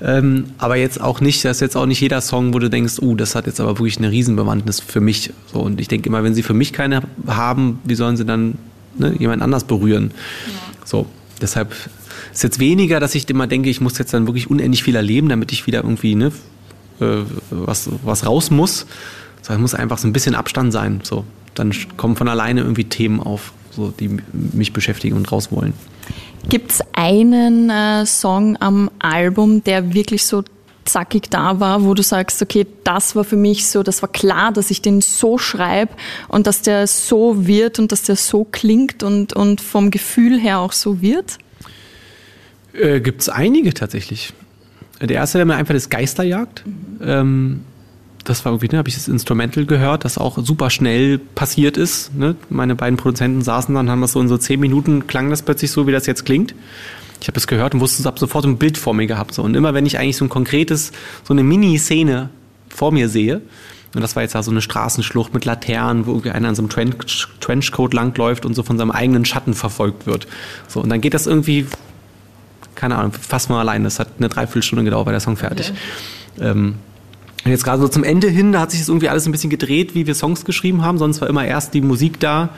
Ähm, 0.00 0.46
aber 0.58 0.76
jetzt 0.76 1.00
auch 1.00 1.20
nicht, 1.20 1.44
das 1.44 1.56
ist 1.56 1.60
jetzt 1.60 1.76
auch 1.76 1.86
nicht 1.86 2.00
jeder 2.00 2.20
Song, 2.20 2.54
wo 2.54 2.58
du 2.58 2.70
denkst, 2.70 3.00
uh, 3.00 3.16
das 3.16 3.34
hat 3.34 3.46
jetzt 3.46 3.60
aber 3.60 3.78
wirklich 3.78 3.98
eine 3.98 4.10
Riesenbewandtnis 4.10 4.80
für 4.80 5.00
mich. 5.00 5.32
So, 5.52 5.60
und 5.60 5.80
ich 5.80 5.88
denke 5.88 6.08
immer, 6.08 6.22
wenn 6.22 6.34
sie 6.34 6.42
für 6.42 6.54
mich 6.54 6.72
keine 6.72 7.02
haben, 7.26 7.80
wie 7.84 7.94
sollen 7.96 8.16
sie 8.16 8.24
dann 8.24 8.58
ne, 8.96 9.14
jemand 9.18 9.42
anders 9.42 9.64
berühren? 9.64 10.12
So, 10.84 11.06
deshalb 11.40 11.74
ist 12.32 12.42
jetzt 12.42 12.60
weniger, 12.60 13.00
dass 13.00 13.14
ich 13.14 13.28
immer 13.28 13.46
denke, 13.46 13.70
ich 13.70 13.80
muss 13.80 13.98
jetzt 13.98 14.14
dann 14.14 14.26
wirklich 14.26 14.48
unendlich 14.48 14.84
viel 14.84 14.94
erleben, 14.94 15.28
damit 15.28 15.52
ich 15.52 15.66
wieder 15.66 15.82
irgendwie 15.82 16.14
ne, 16.14 16.30
äh, 17.00 17.22
was, 17.50 17.90
was 18.04 18.24
raus 18.24 18.50
muss. 18.50 18.86
Sondern 19.42 19.62
muss 19.62 19.74
einfach 19.74 19.98
so 19.98 20.06
ein 20.06 20.12
bisschen 20.12 20.34
Abstand 20.34 20.72
sein. 20.72 21.00
So, 21.02 21.24
dann 21.54 21.72
kommen 21.96 22.16
von 22.16 22.28
alleine 22.28 22.60
irgendwie 22.60 22.84
Themen 22.84 23.20
auf, 23.20 23.52
so, 23.70 23.92
die 23.98 24.18
mich 24.32 24.72
beschäftigen 24.72 25.16
und 25.16 25.30
raus 25.32 25.50
wollen. 25.50 25.72
Gibt 26.48 26.72
es 26.72 26.80
einen 26.92 27.70
äh, 27.70 28.06
Song 28.06 28.56
am 28.60 28.90
Album, 28.98 29.62
der 29.64 29.94
wirklich 29.94 30.24
so 30.24 30.42
zackig 30.88 31.30
da 31.30 31.60
war, 31.60 31.84
wo 31.84 31.94
du 31.94 32.02
sagst, 32.02 32.40
okay, 32.42 32.66
das 32.84 33.14
war 33.14 33.24
für 33.24 33.36
mich 33.36 33.66
so, 33.66 33.82
das 33.82 34.02
war 34.02 34.10
klar, 34.10 34.52
dass 34.52 34.70
ich 34.70 34.82
den 34.82 35.00
so 35.00 35.38
schreibe 35.38 35.92
und 36.28 36.46
dass 36.46 36.62
der 36.62 36.86
so 36.86 37.46
wird 37.46 37.78
und 37.78 37.92
dass 37.92 38.02
der 38.02 38.16
so 38.16 38.44
klingt 38.44 39.02
und, 39.02 39.34
und 39.34 39.60
vom 39.60 39.90
Gefühl 39.90 40.40
her 40.40 40.60
auch 40.60 40.72
so 40.72 41.00
wird? 41.02 41.38
Äh, 42.72 43.00
Gibt 43.00 43.22
es 43.22 43.28
einige 43.28 43.74
tatsächlich. 43.74 44.32
Der 45.00 45.16
erste, 45.16 45.38
der 45.38 45.46
mir 45.46 45.56
einfach 45.56 45.74
das 45.74 45.90
Geisterjagd. 45.90 46.64
Ähm, 47.02 47.64
das 48.28 48.44
war 48.44 48.52
irgendwie, 48.52 48.68
ne, 48.68 48.78
habe 48.78 48.88
ich 48.88 48.94
das 48.94 49.08
Instrumental 49.08 49.66
gehört, 49.66 50.04
das 50.04 50.18
auch 50.18 50.38
super 50.44 50.70
schnell 50.70 51.18
passiert 51.18 51.76
ist. 51.76 52.14
Ne? 52.14 52.36
Meine 52.50 52.74
beiden 52.74 52.96
Produzenten 52.96 53.42
saßen 53.42 53.74
dann, 53.74 53.90
haben 53.90 54.00
das 54.00 54.12
so 54.12 54.20
in 54.20 54.28
so 54.28 54.38
zehn 54.38 54.60
Minuten, 54.60 55.06
klang 55.06 55.30
das 55.30 55.42
plötzlich 55.42 55.70
so, 55.70 55.86
wie 55.86 55.92
das 55.92 56.06
jetzt 56.06 56.24
klingt. 56.24 56.54
Ich 57.20 57.26
habe 57.26 57.34
das 57.34 57.46
gehört 57.46 57.74
und 57.74 57.80
wusste, 57.80 58.04
habe 58.04 58.18
sofort 58.18 58.44
ein 58.44 58.58
Bild 58.58 58.78
vor 58.78 58.94
mir 58.94 59.06
gehabt. 59.06 59.34
So. 59.34 59.42
Und 59.42 59.56
immer 59.56 59.74
wenn 59.74 59.86
ich 59.86 59.98
eigentlich 59.98 60.16
so 60.16 60.24
ein 60.24 60.28
konkretes, 60.28 60.92
so 61.24 61.34
eine 61.34 61.42
Mini-Szene 61.42 62.30
vor 62.68 62.92
mir 62.92 63.08
sehe, 63.08 63.40
und 63.94 64.02
das 64.02 64.14
war 64.14 64.22
jetzt 64.22 64.34
da 64.34 64.42
so 64.42 64.50
eine 64.50 64.60
Straßenschlucht 64.60 65.32
mit 65.32 65.46
Laternen, 65.46 66.06
wo 66.06 66.10
irgendwie 66.10 66.30
einer 66.30 66.50
in 66.50 66.54
so 66.54 66.60
einem 66.60 66.68
Trench 66.68 67.26
Trenchcoat 67.40 67.94
langläuft 67.94 68.44
und 68.44 68.54
so 68.54 68.62
von 68.62 68.76
seinem 68.76 68.90
eigenen 68.90 69.24
Schatten 69.24 69.54
verfolgt 69.54 70.06
wird. 70.06 70.28
So, 70.68 70.80
und 70.80 70.90
dann 70.90 71.00
geht 71.00 71.14
das 71.14 71.26
irgendwie 71.26 71.66
keine 72.78 72.96
Ahnung, 72.96 73.12
fast 73.12 73.50
mal 73.50 73.58
allein. 73.58 73.82
Das 73.82 73.98
hat 73.98 74.08
eine 74.18 74.28
Dreiviertelstunde 74.28 74.84
gedauert, 74.84 75.06
war 75.06 75.12
der 75.12 75.20
Song 75.20 75.36
fertig. 75.36 75.72
Ähm, 76.40 76.76
und 77.44 77.50
jetzt 77.50 77.64
gerade 77.64 77.80
so 77.80 77.88
zum 77.88 78.04
Ende 78.04 78.28
hin, 78.28 78.52
da 78.52 78.60
hat 78.60 78.72
sich 78.72 78.80
das 78.80 78.88
irgendwie 78.88 79.08
alles 79.08 79.26
ein 79.26 79.32
bisschen 79.32 79.50
gedreht, 79.50 79.94
wie 79.94 80.06
wir 80.06 80.14
Songs 80.14 80.44
geschrieben 80.44 80.82
haben. 80.82 80.98
Sonst 80.98 81.20
war 81.20 81.28
immer 81.28 81.44
erst 81.44 81.72
die 81.72 81.80
Musik 81.80 82.20
da 82.20 82.50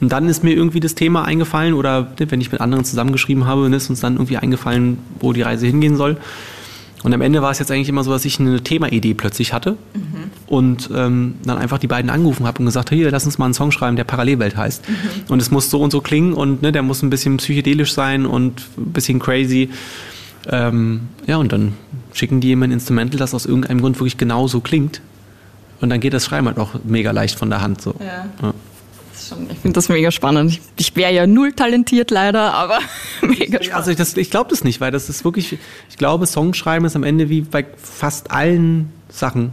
und 0.00 0.12
dann 0.12 0.28
ist 0.28 0.44
mir 0.44 0.54
irgendwie 0.54 0.80
das 0.80 0.94
Thema 0.94 1.24
eingefallen 1.24 1.74
oder 1.74 2.12
wenn 2.16 2.40
ich 2.40 2.52
mit 2.52 2.60
anderen 2.60 2.84
zusammengeschrieben 2.84 3.46
habe, 3.46 3.66
ist 3.74 3.90
uns 3.90 4.00
dann 4.00 4.14
irgendwie 4.14 4.36
eingefallen, 4.36 4.98
wo 5.20 5.32
die 5.32 5.42
Reise 5.42 5.66
hingehen 5.66 5.96
soll. 5.96 6.18
Und 7.04 7.14
am 7.14 7.20
Ende 7.20 7.42
war 7.42 7.52
es 7.52 7.60
jetzt 7.60 7.70
eigentlich 7.70 7.88
immer 7.88 8.02
so, 8.02 8.10
dass 8.10 8.24
ich 8.24 8.40
eine 8.40 8.60
Themaidee 8.60 9.14
plötzlich 9.14 9.52
hatte 9.52 9.76
und 10.46 10.90
ähm, 10.92 11.36
dann 11.44 11.56
einfach 11.56 11.78
die 11.78 11.86
beiden 11.86 12.10
angerufen 12.10 12.44
habe 12.44 12.58
und 12.58 12.66
gesagt, 12.66 12.90
hier, 12.90 13.10
lass 13.10 13.24
uns 13.24 13.38
mal 13.38 13.44
einen 13.44 13.54
Song 13.54 13.70
schreiben, 13.70 13.96
der 13.96 14.04
Parallelwelt 14.04 14.56
heißt. 14.56 14.84
Und 15.28 15.40
es 15.40 15.50
muss 15.50 15.70
so 15.70 15.80
und 15.80 15.92
so 15.92 16.00
klingen 16.00 16.32
und 16.32 16.60
ne, 16.62 16.72
der 16.72 16.82
muss 16.82 17.02
ein 17.02 17.10
bisschen 17.10 17.36
psychedelisch 17.36 17.92
sein 17.92 18.26
und 18.26 18.62
ein 18.76 18.92
bisschen 18.92 19.20
crazy. 19.20 19.70
Ähm, 20.48 21.08
ja, 21.26 21.36
und 21.36 21.52
dann 21.52 21.74
schicken 22.14 22.40
die 22.40 22.50
ihm 22.50 22.62
ein 22.62 22.72
Instrumental, 22.72 23.18
das 23.18 23.34
aus 23.34 23.46
irgendeinem 23.46 23.80
Grund 23.80 23.96
wirklich 23.98 24.16
genau 24.16 24.48
so 24.48 24.60
klingt. 24.60 25.00
Und 25.80 25.90
dann 25.90 26.00
geht 26.00 26.12
das 26.14 26.24
Schreiben 26.24 26.46
halt 26.46 26.58
auch 26.58 26.70
mega 26.84 27.10
leicht 27.12 27.38
von 27.38 27.50
der 27.50 27.60
Hand. 27.60 27.80
So. 27.82 27.94
Ja. 28.00 28.26
Ja. 28.42 28.54
Das 29.12 29.34
Ich 29.50 29.58
finde 29.58 29.74
das 29.74 29.88
mega 29.88 30.10
spannend. 30.10 30.50
Ich, 30.52 30.60
ich 30.76 30.96
wäre 30.96 31.12
ja 31.12 31.26
null 31.26 31.52
talentiert 31.52 32.10
leider, 32.10 32.54
aber 32.54 32.78
mega 33.22 33.58
spannend. 33.62 33.74
Also 33.74 33.90
ich, 33.90 33.96
das- 33.96 34.16
ich 34.16 34.30
glaube 34.30 34.50
das 34.50 34.64
nicht, 34.64 34.80
weil 34.80 34.90
das 34.90 35.08
ist 35.08 35.24
wirklich, 35.24 35.58
ich 35.90 35.96
glaube, 35.98 36.26
Songschreiben 36.26 36.86
ist 36.86 36.96
am 36.96 37.02
Ende 37.04 37.28
wie 37.28 37.42
bei 37.42 37.66
fast 37.76 38.30
allen 38.30 38.90
Sachen, 39.10 39.52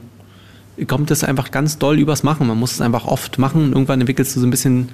kommt 0.87 1.09
es 1.11 1.23
einfach 1.23 1.51
ganz 1.51 1.77
doll 1.77 1.99
übers 1.99 2.23
Machen. 2.23 2.47
Man 2.47 2.57
muss 2.57 2.73
es 2.73 2.81
einfach 2.81 3.05
oft 3.05 3.37
machen 3.39 3.63
und 3.65 3.71
irgendwann 3.73 3.99
entwickelst 4.01 4.35
du 4.35 4.39
so 4.39 4.47
ein 4.47 4.51
bisschen 4.51 4.89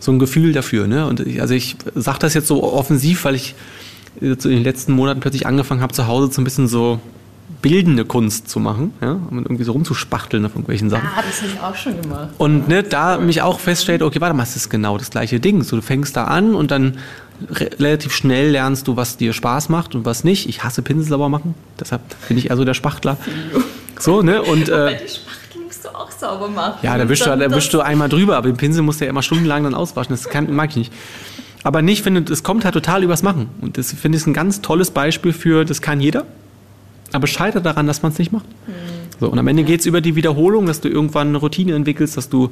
so 0.00 0.10
ein 0.12 0.18
Gefühl 0.18 0.52
dafür. 0.52 0.86
Ne? 0.86 1.06
Und 1.06 1.20
ich, 1.20 1.40
also 1.40 1.54
ich 1.54 1.76
sage 1.94 2.18
das 2.20 2.34
jetzt 2.34 2.48
so 2.48 2.62
offensiv, 2.64 3.24
weil 3.24 3.34
ich 3.34 3.54
in 4.20 4.36
den 4.36 4.62
letzten 4.62 4.92
Monaten 4.92 5.20
plötzlich 5.20 5.46
angefangen 5.46 5.80
habe, 5.80 5.92
zu 5.92 6.06
Hause 6.06 6.32
so 6.32 6.40
ein 6.40 6.44
bisschen 6.44 6.68
so 6.68 7.00
bildende 7.62 8.04
Kunst 8.04 8.48
zu 8.48 8.60
machen, 8.60 8.92
ja, 9.00 9.12
und 9.12 9.44
irgendwie 9.44 9.64
so 9.64 9.72
rumzuspachteln 9.72 10.44
auf 10.44 10.52
irgendwelchen 10.52 10.90
Sachen. 10.90 11.08
Ah, 11.08 11.22
das 11.26 11.42
habe 11.42 11.52
ich 11.52 11.60
auch 11.60 11.74
schon 11.74 12.00
gemacht. 12.00 12.28
Und 12.38 12.68
ne, 12.68 12.82
da 12.82 13.18
mich 13.18 13.42
auch 13.42 13.60
feststellt, 13.60 14.02
okay, 14.02 14.20
warte 14.20 14.34
mal, 14.34 14.42
es 14.42 14.56
ist 14.56 14.68
genau 14.68 14.98
das 14.98 15.10
gleiche 15.10 15.40
Ding. 15.40 15.62
So, 15.62 15.76
du 15.76 15.82
fängst 15.82 16.16
da 16.16 16.24
an 16.24 16.54
und 16.54 16.70
dann 16.70 16.98
re 17.50 17.70
relativ 17.78 18.14
schnell 18.14 18.50
lernst 18.50 18.88
du, 18.88 18.96
was 18.96 19.16
dir 19.16 19.32
Spaß 19.32 19.68
macht 19.68 19.94
und 19.94 20.04
was 20.04 20.24
nicht. 20.24 20.48
Ich 20.48 20.64
hasse 20.64 20.82
Pinsel 20.82 21.08
sauber 21.08 21.28
machen, 21.28 21.54
deshalb 21.80 22.02
bin 22.28 22.38
ich 22.38 22.50
eher 22.50 22.56
so 22.56 22.64
der 22.64 22.74
Spachtler. 22.74 23.16
So, 23.98 24.20
ne? 24.20 24.42
Und 24.42 24.68
äh, 24.68 24.98
auch 25.94 26.10
sauber 26.10 26.48
machen. 26.48 26.78
ja, 26.82 26.96
da 26.98 27.08
wischst, 27.08 27.26
du, 27.26 27.36
da 27.36 27.50
wischst 27.50 27.72
du 27.72 27.80
einmal 27.80 28.08
drüber, 28.08 28.36
aber 28.36 28.48
den 28.48 28.56
Pinsel 28.56 28.82
musst 28.82 29.00
du 29.00 29.04
ja 29.04 29.10
immer 29.10 29.22
stundenlang 29.22 29.64
dann 29.64 29.74
auswaschen. 29.74 30.12
Das 30.12 30.28
kann, 30.28 30.54
mag 30.54 30.70
ich 30.70 30.76
nicht. 30.76 30.92
Aber 31.66 31.82
nicht, 31.82 32.04
finde, 32.04 32.32
es 32.32 32.44
kommt 32.44 32.64
halt 32.64 32.74
total 32.74 33.02
übers 33.02 33.24
Machen. 33.24 33.48
Und 33.60 33.76
das 33.76 33.92
finde 33.92 34.18
ich 34.18 34.24
ein 34.24 34.32
ganz 34.32 34.60
tolles 34.60 34.92
Beispiel 34.92 35.32
für, 35.32 35.64
das 35.64 35.82
kann 35.82 36.00
jeder, 36.00 36.24
aber 37.10 37.26
scheitert 37.26 37.66
daran, 37.66 37.88
dass 37.88 38.02
man 38.02 38.12
es 38.12 38.20
nicht 38.20 38.30
macht. 38.30 38.46
So, 39.18 39.28
und 39.28 39.36
am 39.36 39.48
Ende 39.48 39.64
geht 39.64 39.80
es 39.80 39.86
über 39.86 40.00
die 40.00 40.14
Wiederholung, 40.14 40.66
dass 40.66 40.80
du 40.80 40.88
irgendwann 40.88 41.26
eine 41.26 41.38
Routine 41.38 41.74
entwickelst, 41.74 42.16
dass 42.16 42.28
du 42.28 42.50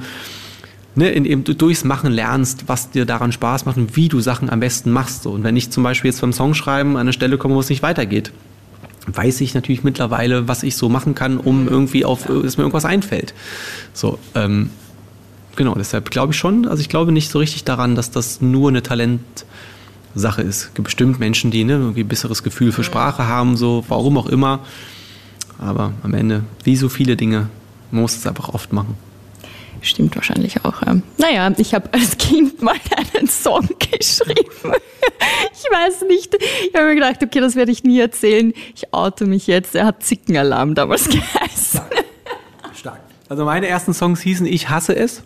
ne, 0.96 1.10
in, 1.10 1.26
eben 1.26 1.44
durchs 1.44 1.84
Machen 1.84 2.10
lernst, 2.10 2.64
was 2.66 2.90
dir 2.90 3.06
daran 3.06 3.30
Spaß 3.30 3.66
macht 3.66 3.76
und 3.76 3.94
wie 3.94 4.08
du 4.08 4.18
Sachen 4.18 4.50
am 4.50 4.58
besten 4.58 4.90
machst. 4.90 5.22
So. 5.22 5.30
Und 5.30 5.44
wenn 5.44 5.56
ich 5.56 5.70
zum 5.70 5.84
Beispiel 5.84 6.10
jetzt 6.10 6.20
beim 6.20 6.32
Songschreiben 6.32 6.96
an 6.96 7.02
eine 7.02 7.12
Stelle 7.12 7.38
komme, 7.38 7.54
wo 7.54 7.60
es 7.60 7.68
nicht 7.68 7.84
weitergeht, 7.84 8.32
weiß 9.06 9.42
ich 9.42 9.54
natürlich 9.54 9.84
mittlerweile, 9.84 10.48
was 10.48 10.64
ich 10.64 10.74
so 10.74 10.88
machen 10.88 11.14
kann, 11.14 11.38
um 11.38 11.68
irgendwie 11.68 12.04
auf, 12.04 12.24
dass 12.24 12.56
mir 12.56 12.64
irgendwas 12.64 12.84
einfällt. 12.84 13.32
So, 13.92 14.18
ähm, 14.34 14.70
genau, 15.56 15.74
deshalb 15.74 16.10
glaube 16.10 16.32
ich 16.32 16.38
schon, 16.38 16.66
also 16.66 16.80
ich 16.80 16.88
glaube 16.88 17.12
nicht 17.12 17.30
so 17.30 17.38
richtig 17.38 17.64
daran, 17.64 17.94
dass 17.94 18.10
das 18.10 18.40
nur 18.40 18.68
eine 18.68 18.82
Talentsache 18.82 20.42
ist. 20.42 20.56
Es 20.56 20.74
gibt 20.74 20.84
bestimmt 20.84 21.18
Menschen, 21.18 21.50
die 21.50 21.64
ne, 21.64 21.74
irgendwie 21.74 22.02
ein 22.02 22.08
besseres 22.08 22.42
Gefühl 22.42 22.72
für 22.72 22.84
Sprache 22.84 23.26
haben, 23.26 23.56
so, 23.56 23.84
warum 23.88 24.18
auch 24.18 24.26
immer. 24.26 24.60
Aber 25.58 25.92
am 26.02 26.14
Ende, 26.14 26.44
wie 26.64 26.76
so 26.76 26.88
viele 26.88 27.16
Dinge, 27.16 27.48
man 27.90 28.02
muss 28.02 28.16
es 28.16 28.26
einfach 28.26 28.48
oft 28.48 28.72
machen. 28.72 28.96
Stimmt 29.84 30.16
wahrscheinlich 30.16 30.64
auch. 30.64 30.80
Ja. 30.82 30.96
Naja, 31.18 31.52
ich 31.58 31.74
habe 31.74 31.92
als 31.92 32.16
Kind 32.16 32.62
mal 32.62 32.76
einen 33.18 33.28
Song 33.28 33.68
geschrieben. 33.78 34.72
Ich 35.52 35.70
weiß 35.70 36.02
nicht. 36.08 36.34
Ich 36.34 36.74
habe 36.74 36.86
mir 36.86 36.94
gedacht, 36.94 37.22
okay, 37.22 37.40
das 37.40 37.54
werde 37.54 37.70
ich 37.70 37.84
nie 37.84 38.00
erzählen. 38.00 38.54
Ich 38.74 38.94
oute 38.94 39.26
mich 39.26 39.46
jetzt. 39.46 39.74
Er 39.74 39.84
hat 39.86 40.02
Zickenalarm 40.02 40.74
damals 40.74 41.08
geheißen. 41.08 41.82
Also 43.28 43.44
meine 43.44 43.66
ersten 43.68 43.94
Songs 43.94 44.20
hießen 44.20 44.46
Ich 44.46 44.68
hasse 44.68 44.94
es 44.94 45.22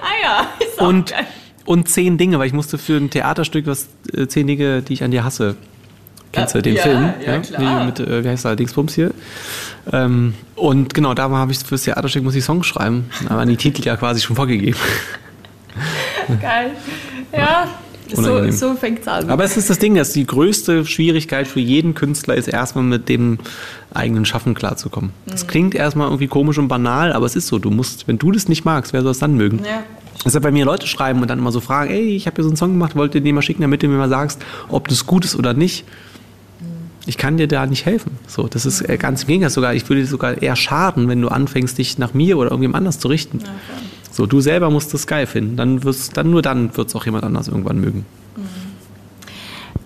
Ah 0.00 0.06
ja, 0.22 0.46
ist 0.66 0.80
auch 0.80 0.88
und, 0.88 1.10
geil. 1.10 1.26
und 1.66 1.88
zehn 1.88 2.16
Dinge, 2.18 2.38
weil 2.38 2.46
ich 2.46 2.52
musste 2.52 2.78
für 2.78 2.96
ein 2.96 3.10
Theaterstück 3.10 3.66
was 3.66 3.88
äh, 4.14 4.26
zehn 4.26 4.46
Dinge, 4.46 4.82
die 4.82 4.94
ich 4.94 5.04
an 5.04 5.10
dir 5.10 5.24
hasse, 5.24 5.56
Kennst 6.32 6.54
du 6.54 6.62
den 6.62 6.76
Ja, 6.76 6.82
Film? 6.82 7.12
ja, 7.26 7.38
klar. 7.40 7.84
Mit, 7.84 8.00
äh, 8.00 8.24
wie 8.24 8.28
heißt 8.28 8.46
der, 8.46 8.56
Dingsbums 8.56 8.94
hier? 8.94 9.10
Ähm, 9.92 10.32
und 10.56 10.94
genau, 10.94 11.12
da 11.12 11.28
habe 11.28 11.52
ich 11.52 11.58
fürs 11.58 11.82
Theaterstück 11.82 12.24
muss 12.24 12.34
ich 12.34 12.42
Songs 12.42 12.66
schreiben. 12.66 13.10
Da 13.28 13.36
waren 13.36 13.48
die 13.50 13.56
Titel 13.58 13.82
ja 13.84 13.96
quasi 13.98 14.22
schon 14.22 14.34
vorgegeben. 14.36 14.78
Geil. 16.40 16.70
Ja, 17.36 17.68
so, 18.16 18.22
Unangenehm. 18.22 18.52
so 18.52 18.74
fängt's 18.74 19.08
an. 19.08 19.28
Aber 19.30 19.44
es 19.44 19.56
ist 19.56 19.70
das 19.70 19.78
Ding, 19.78 19.94
dass 19.94 20.12
die 20.12 20.26
größte 20.26 20.84
Schwierigkeit 20.86 21.46
für 21.46 21.60
jeden 21.60 21.94
Künstler 21.94 22.34
ist, 22.34 22.48
erstmal 22.48 22.84
mit 22.84 23.08
dem 23.08 23.38
eigenen 23.92 24.24
Schaffen 24.24 24.54
klarzukommen. 24.54 25.10
Mhm. 25.26 25.30
Das 25.30 25.46
klingt 25.46 25.74
erstmal 25.74 26.08
irgendwie 26.08 26.28
komisch 26.28 26.58
und 26.58 26.68
banal, 26.68 27.12
aber 27.12 27.26
es 27.26 27.36
ist 27.36 27.46
so. 27.46 27.58
Du 27.58 27.70
musst, 27.70 28.08
wenn 28.08 28.18
du 28.18 28.32
das 28.32 28.48
nicht 28.48 28.64
magst, 28.64 28.92
wer 28.92 29.02
soll 29.02 29.12
es 29.12 29.18
dann 29.18 29.36
mögen? 29.36 29.60
ja. 29.64 29.82
Deshalb 30.24 30.44
bei 30.44 30.52
mir 30.52 30.64
Leute 30.64 30.86
schreiben 30.86 31.20
und 31.20 31.28
dann 31.28 31.40
immer 31.40 31.50
so 31.50 31.60
fragen, 31.60 31.90
ey, 31.90 32.14
ich 32.14 32.26
habe 32.26 32.36
hier 32.36 32.44
so 32.44 32.50
einen 32.50 32.56
Song 32.56 32.72
gemacht, 32.72 32.94
wollt 32.94 33.14
ihr 33.14 33.20
den 33.20 33.34
mal 33.34 33.42
schicken, 33.42 33.62
damit 33.62 33.82
du 33.82 33.88
mir 33.88 33.96
mal 33.96 34.08
sagst, 34.08 34.40
ob 34.68 34.86
das 34.86 35.04
gut 35.04 35.24
ist 35.24 35.34
oder 35.34 35.52
nicht. 35.52 35.84
Ich 37.06 37.18
kann 37.18 37.36
dir 37.36 37.48
da 37.48 37.66
nicht 37.66 37.86
helfen. 37.86 38.12
So, 38.28 38.46
das 38.46 38.64
ist 38.64 38.88
äh, 38.88 38.96
ganz 38.96 39.22
im 39.22 39.28
Gegenteil 39.28 39.50
sogar. 39.50 39.74
Ich 39.74 39.88
würde 39.88 40.02
dir 40.02 40.06
sogar 40.06 40.40
eher 40.40 40.54
schaden, 40.54 41.08
wenn 41.08 41.20
du 41.20 41.28
anfängst, 41.28 41.76
dich 41.76 41.98
nach 41.98 42.14
mir 42.14 42.38
oder 42.38 42.50
irgendjemand 42.50 42.76
anders 42.78 43.00
zu 43.00 43.08
richten. 43.08 43.40
So, 44.12 44.26
du 44.26 44.40
selber 44.40 44.70
musst 44.70 44.92
das 44.92 45.06
geil 45.06 45.26
finden. 45.26 45.56
Dann 45.56 45.84
wirst, 45.84 46.16
dann 46.16 46.30
nur 46.30 46.42
dann 46.42 46.76
wird 46.76 46.88
es 46.88 46.94
auch 46.94 47.06
jemand 47.06 47.24
anders 47.24 47.48
irgendwann 47.48 47.80
mögen. 47.80 48.04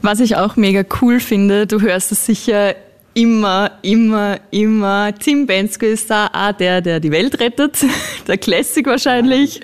Was 0.02 0.20
ich 0.20 0.36
auch 0.36 0.56
mega 0.56 0.84
cool 1.00 1.20
finde, 1.20 1.66
du 1.66 1.80
hörst 1.80 2.12
es 2.12 2.26
sicher 2.26 2.74
immer, 3.14 3.70
immer, 3.82 4.38
immer. 4.50 5.14
Tim 5.18 5.46
Bensko 5.46 5.86
ist 5.86 6.10
da, 6.10 6.28
ah, 6.32 6.52
der, 6.52 6.82
der 6.82 7.00
die 7.00 7.10
Welt 7.10 7.40
rettet. 7.40 7.78
Der 8.26 8.36
Classic 8.36 8.84
wahrscheinlich. 8.84 9.60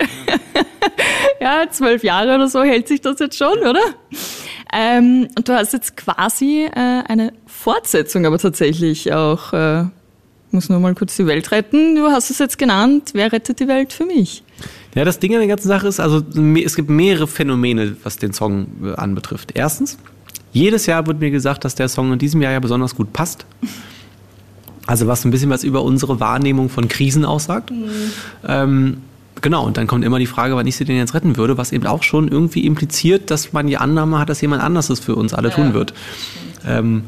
ja, 1.41 1.65
zwölf 1.69 2.03
Jahre 2.03 2.33
oder 2.35 2.47
so 2.47 2.63
hält 2.63 2.87
sich 2.87 3.01
das 3.01 3.19
jetzt 3.19 3.37
schon, 3.37 3.59
oder? 3.59 3.83
Ähm, 4.73 5.27
und 5.37 5.47
du 5.47 5.53
hast 5.53 5.73
jetzt 5.73 5.97
quasi 5.97 6.65
äh, 6.73 7.03
eine 7.07 7.33
Fortsetzung, 7.45 8.25
aber 8.25 8.39
tatsächlich 8.39 9.13
auch, 9.13 9.53
äh, 9.53 9.83
muss 10.49 10.69
nur 10.69 10.79
mal 10.79 10.95
kurz 10.95 11.15
die 11.17 11.27
Welt 11.27 11.51
retten. 11.51 11.95
Du 11.95 12.07
hast 12.07 12.29
es 12.29 12.39
jetzt 12.39 12.57
genannt. 12.57 13.11
Wer 13.13 13.31
rettet 13.31 13.59
die 13.59 13.67
Welt 13.67 13.91
für 13.93 14.05
mich? 14.05 14.43
Ja, 14.95 15.05
das 15.05 15.19
Ding 15.19 15.33
an 15.33 15.39
der 15.39 15.47
ganzen 15.47 15.67
Sache 15.67 15.87
ist, 15.87 15.99
also 15.99 16.21
es 16.63 16.75
gibt 16.75 16.89
mehrere 16.89 17.27
Phänomene, 17.27 17.95
was 18.03 18.17
den 18.17 18.33
Song 18.33 18.67
äh, 18.83 18.93
anbetrifft. 18.93 19.51
Erstens, 19.55 19.97
jedes 20.51 20.85
Jahr 20.85 21.07
wird 21.07 21.19
mir 21.19 21.31
gesagt, 21.31 21.65
dass 21.65 21.75
der 21.75 21.87
Song 21.87 22.13
in 22.13 22.19
diesem 22.19 22.41
Jahr 22.41 22.51
ja 22.51 22.59
besonders 22.59 22.95
gut 22.95 23.11
passt. 23.11 23.45
Also 24.85 25.07
was 25.07 25.25
ein 25.25 25.31
bisschen 25.31 25.49
was 25.49 25.63
über 25.63 25.81
unsere 25.81 26.19
Wahrnehmung 26.19 26.69
von 26.69 26.87
Krisen 26.87 27.25
aussagt. 27.25 27.71
Ähm, 28.45 28.97
genau, 29.41 29.65
und 29.65 29.77
dann 29.77 29.87
kommt 29.87 30.03
immer 30.03 30.19
die 30.19 30.27
Frage, 30.27 30.55
wann 30.55 30.67
ich 30.67 30.75
sie 30.75 30.85
denn 30.85 30.97
jetzt 30.97 31.13
retten 31.13 31.37
würde, 31.37 31.57
was 31.57 31.71
eben 31.71 31.87
auch 31.87 32.03
schon 32.03 32.27
irgendwie 32.27 32.65
impliziert, 32.65 33.31
dass 33.31 33.53
man 33.53 33.65
die 33.67 33.77
Annahme 33.77 34.19
hat, 34.19 34.29
dass 34.29 34.41
jemand 34.41 34.61
anders 34.61 34.89
es 34.89 34.99
für 34.99 35.15
uns 35.15 35.33
alle 35.33 35.51
tun 35.51 35.73
wird. 35.73 35.93
Ähm, 36.67 37.03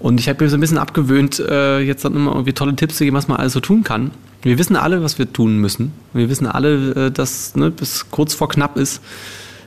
und 0.00 0.20
ich 0.20 0.28
habe 0.28 0.44
mir 0.44 0.50
so 0.50 0.56
ein 0.56 0.60
bisschen 0.60 0.78
abgewöhnt, 0.78 1.40
äh, 1.40 1.80
jetzt 1.80 2.04
dann 2.04 2.14
immer 2.14 2.32
irgendwie 2.32 2.52
tolle 2.52 2.74
Tipps 2.76 2.96
zu 2.96 3.04
geben, 3.04 3.16
was 3.16 3.28
man 3.28 3.38
alles 3.38 3.52
so 3.52 3.60
tun 3.60 3.82
kann. 3.82 4.12
Wir 4.42 4.58
wissen 4.58 4.76
alle, 4.76 5.02
was 5.02 5.18
wir 5.18 5.32
tun 5.32 5.58
müssen. 5.58 5.92
Wir 6.12 6.28
wissen 6.28 6.46
alle, 6.46 7.06
äh, 7.06 7.10
dass 7.10 7.56
ne, 7.56 7.70
bis 7.70 8.10
kurz 8.10 8.34
vor 8.34 8.48
knapp 8.48 8.76
ist. 8.76 9.02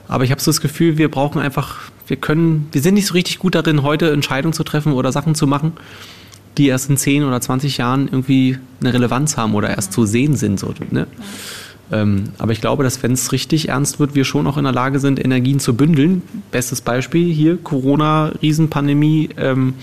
Aber 0.08 0.24
ich 0.24 0.32
habe 0.32 0.42
so 0.42 0.50
das 0.52 0.62
Gefühl, 0.62 0.98
wir 0.98 1.12
brauchen 1.12 1.42
einfach, 1.42 1.80
wir 2.08 2.18
können, 2.18 2.70
wir 2.72 2.82
sind 2.82 2.94
nicht 2.94 3.08
so 3.08 3.14
richtig 3.14 3.40
gut 3.40 3.56
darin, 3.56 3.84
heute 3.84 4.12
Entscheidungen 4.12 4.54
zu 4.54 4.64
treffen 4.64 4.94
oder 4.94 5.12
Sachen 5.12 5.36
zu 5.36 5.48
machen, 5.48 5.74
die 6.58 6.68
erst 6.68 6.90
in 6.90 6.98
10 6.98 7.24
oder 7.24 7.40
20 7.40 7.78
Jahren 7.78 8.08
irgendwie 8.08 8.58
eine 8.80 8.94
Relevanz 8.94 9.38
haben 9.38 9.54
oder 9.54 9.70
erst 9.70 9.94
zu 9.94 10.06
sehen 10.06 10.36
sind. 10.36 10.60
So, 10.60 10.74
ne? 10.92 11.08
Ähm, 11.92 12.26
aber 12.38 12.54
ich 12.54 12.62
glaube, 12.62 12.84
dass 12.84 13.04
wenn 13.04 13.12
es 13.12 13.32
richtig 13.34 13.70
ernst 13.70 14.00
wird, 14.00 14.16
wir 14.16 14.24
schon 14.24 14.48
auch 14.48 14.58
in 14.58 14.64
der 14.64 14.74
Lage 14.74 15.00
sind, 15.00 15.24
Energien 15.24 15.60
zu 15.60 15.76
bündeln. 15.76 16.22
Bestes 16.52 16.82
Beispiel 16.82 17.34
hier, 17.34 17.58
Corona, 17.58 18.32
Riesenpandemie. 18.42 19.30
Ähm, 19.38 19.74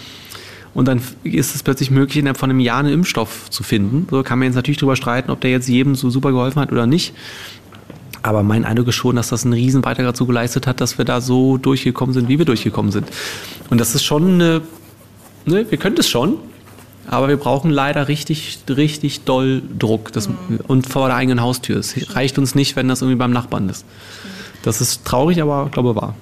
und 0.78 0.87
dann 0.87 1.02
ist 1.25 1.56
es 1.56 1.64
plötzlich 1.64 1.90
möglich, 1.90 2.18
innerhalb 2.18 2.37
von 2.37 2.50
einem 2.50 2.61
Jahr 2.61 2.78
einen 2.78 2.92
Impfstoff 2.92 3.50
zu 3.50 3.64
finden. 3.64 4.06
So 4.12 4.23
kann 4.23 4.38
man 4.38 4.47
jetzt 4.47 4.54
natürlich 4.54 4.78
darüber 4.78 4.94
streiten, 4.94 5.32
ob 5.32 5.40
der 5.40 5.50
jetzt 5.50 5.68
jedem 5.68 5.97
so 5.97 6.08
super 6.08 6.30
geholfen 6.30 6.61
hat 6.61 6.70
oder 6.70 6.87
nicht. 6.87 7.14
Aber 8.23 8.44
mein 8.44 8.64
Eindruck 8.64 8.87
ist 8.87 8.94
schon, 8.94 9.16
dass 9.16 9.26
das 9.26 9.42
einen 9.42 9.54
riesen 9.54 9.82
Beitrag 9.82 10.06
dazu 10.06 10.25
geleistet 10.25 10.68
hat, 10.68 10.80
dass 10.80 10.97
wir 10.97 11.04
da 11.04 11.20
so 11.20 11.56
durchgekommen 11.56 12.14
sind, 12.14 12.28
wie 12.28 12.38
wir 12.38 12.44
durchgekommen 12.44 12.92
sind. 12.92 13.08
Und 13.70 13.80
das 13.80 13.97
ist 13.97 14.04
schon 14.04 14.35
eine, 14.35 14.62
ne, 15.47 15.66
wir 15.68 15.78
können 15.78 15.97
es 15.99 16.08
schon, 16.08 16.37
aber 17.08 17.26
wir 17.26 17.38
brauchen 17.38 17.73
leider 17.73 18.06
richtig, 18.06 18.61
richtig 18.68 19.23
doll 19.23 19.64
Druck 19.80 20.12
das, 20.12 20.28
und 20.68 20.87
vor 20.87 21.08
der 21.08 21.16
eigenen 21.16 21.40
Haustür. 21.40 21.78
Es 21.78 22.14
reicht 22.14 22.38
uns 22.38 22.54
nicht, 22.54 22.76
wenn 22.76 22.87
das 22.87 23.02
irgendwie 23.02 23.18
beim 23.18 23.32
Nachbarn 23.32 23.68
ist. 23.68 23.85
Das 24.62 24.80
ist 24.80 25.04
traurig, 25.04 25.42
aber 25.42 25.70
glaube 25.73 25.97
wahr. 25.97 26.14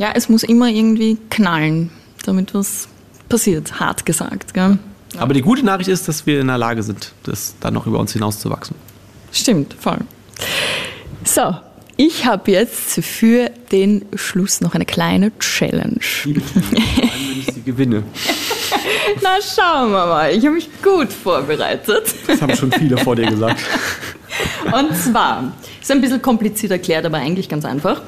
Ja, 0.00 0.10
es 0.12 0.28
muss 0.28 0.42
immer 0.42 0.70
irgendwie 0.70 1.18
knallen, 1.30 1.90
damit 2.24 2.52
was 2.52 2.88
passiert, 3.28 3.80
hart 3.80 4.06
gesagt. 4.06 4.54
Gell? 4.54 4.78
Aber 5.16 5.34
die 5.34 5.42
gute 5.42 5.64
Nachricht 5.64 5.88
ist, 5.88 6.08
dass 6.08 6.26
wir 6.26 6.40
in 6.40 6.48
der 6.48 6.58
Lage 6.58 6.82
sind, 6.82 7.12
das 7.22 7.54
dann 7.60 7.74
noch 7.74 7.86
über 7.86 7.98
uns 7.98 8.12
hinauszuwachsen. 8.12 8.76
Stimmt, 9.32 9.74
voll. 9.74 9.98
So, 11.24 11.54
ich 11.96 12.26
habe 12.26 12.50
jetzt 12.50 13.00
für 13.04 13.50
den 13.70 14.04
Schluss 14.14 14.60
noch 14.60 14.74
eine 14.74 14.84
kleine 14.84 15.36
Challenge. 15.38 16.00
Allem, 16.24 16.42
wenn 16.52 17.38
ich 17.38 17.54
sie 17.54 17.62
gewinne. 17.62 18.02
Na, 19.22 19.36
schauen 19.40 19.92
wir 19.92 20.06
mal. 20.06 20.32
Ich 20.32 20.44
habe 20.44 20.56
mich 20.56 20.68
gut 20.82 21.12
vorbereitet. 21.12 22.14
Das 22.26 22.42
haben 22.42 22.56
schon 22.56 22.72
viele 22.72 22.98
vor 22.98 23.14
dir 23.14 23.26
gesagt. 23.26 23.60
Und 24.64 24.96
zwar, 24.96 25.52
ist 25.80 25.90
ein 25.90 26.00
bisschen 26.00 26.20
kompliziert 26.20 26.72
erklärt, 26.72 27.06
aber 27.06 27.18
eigentlich 27.18 27.48
ganz 27.48 27.64
einfach. 27.64 28.02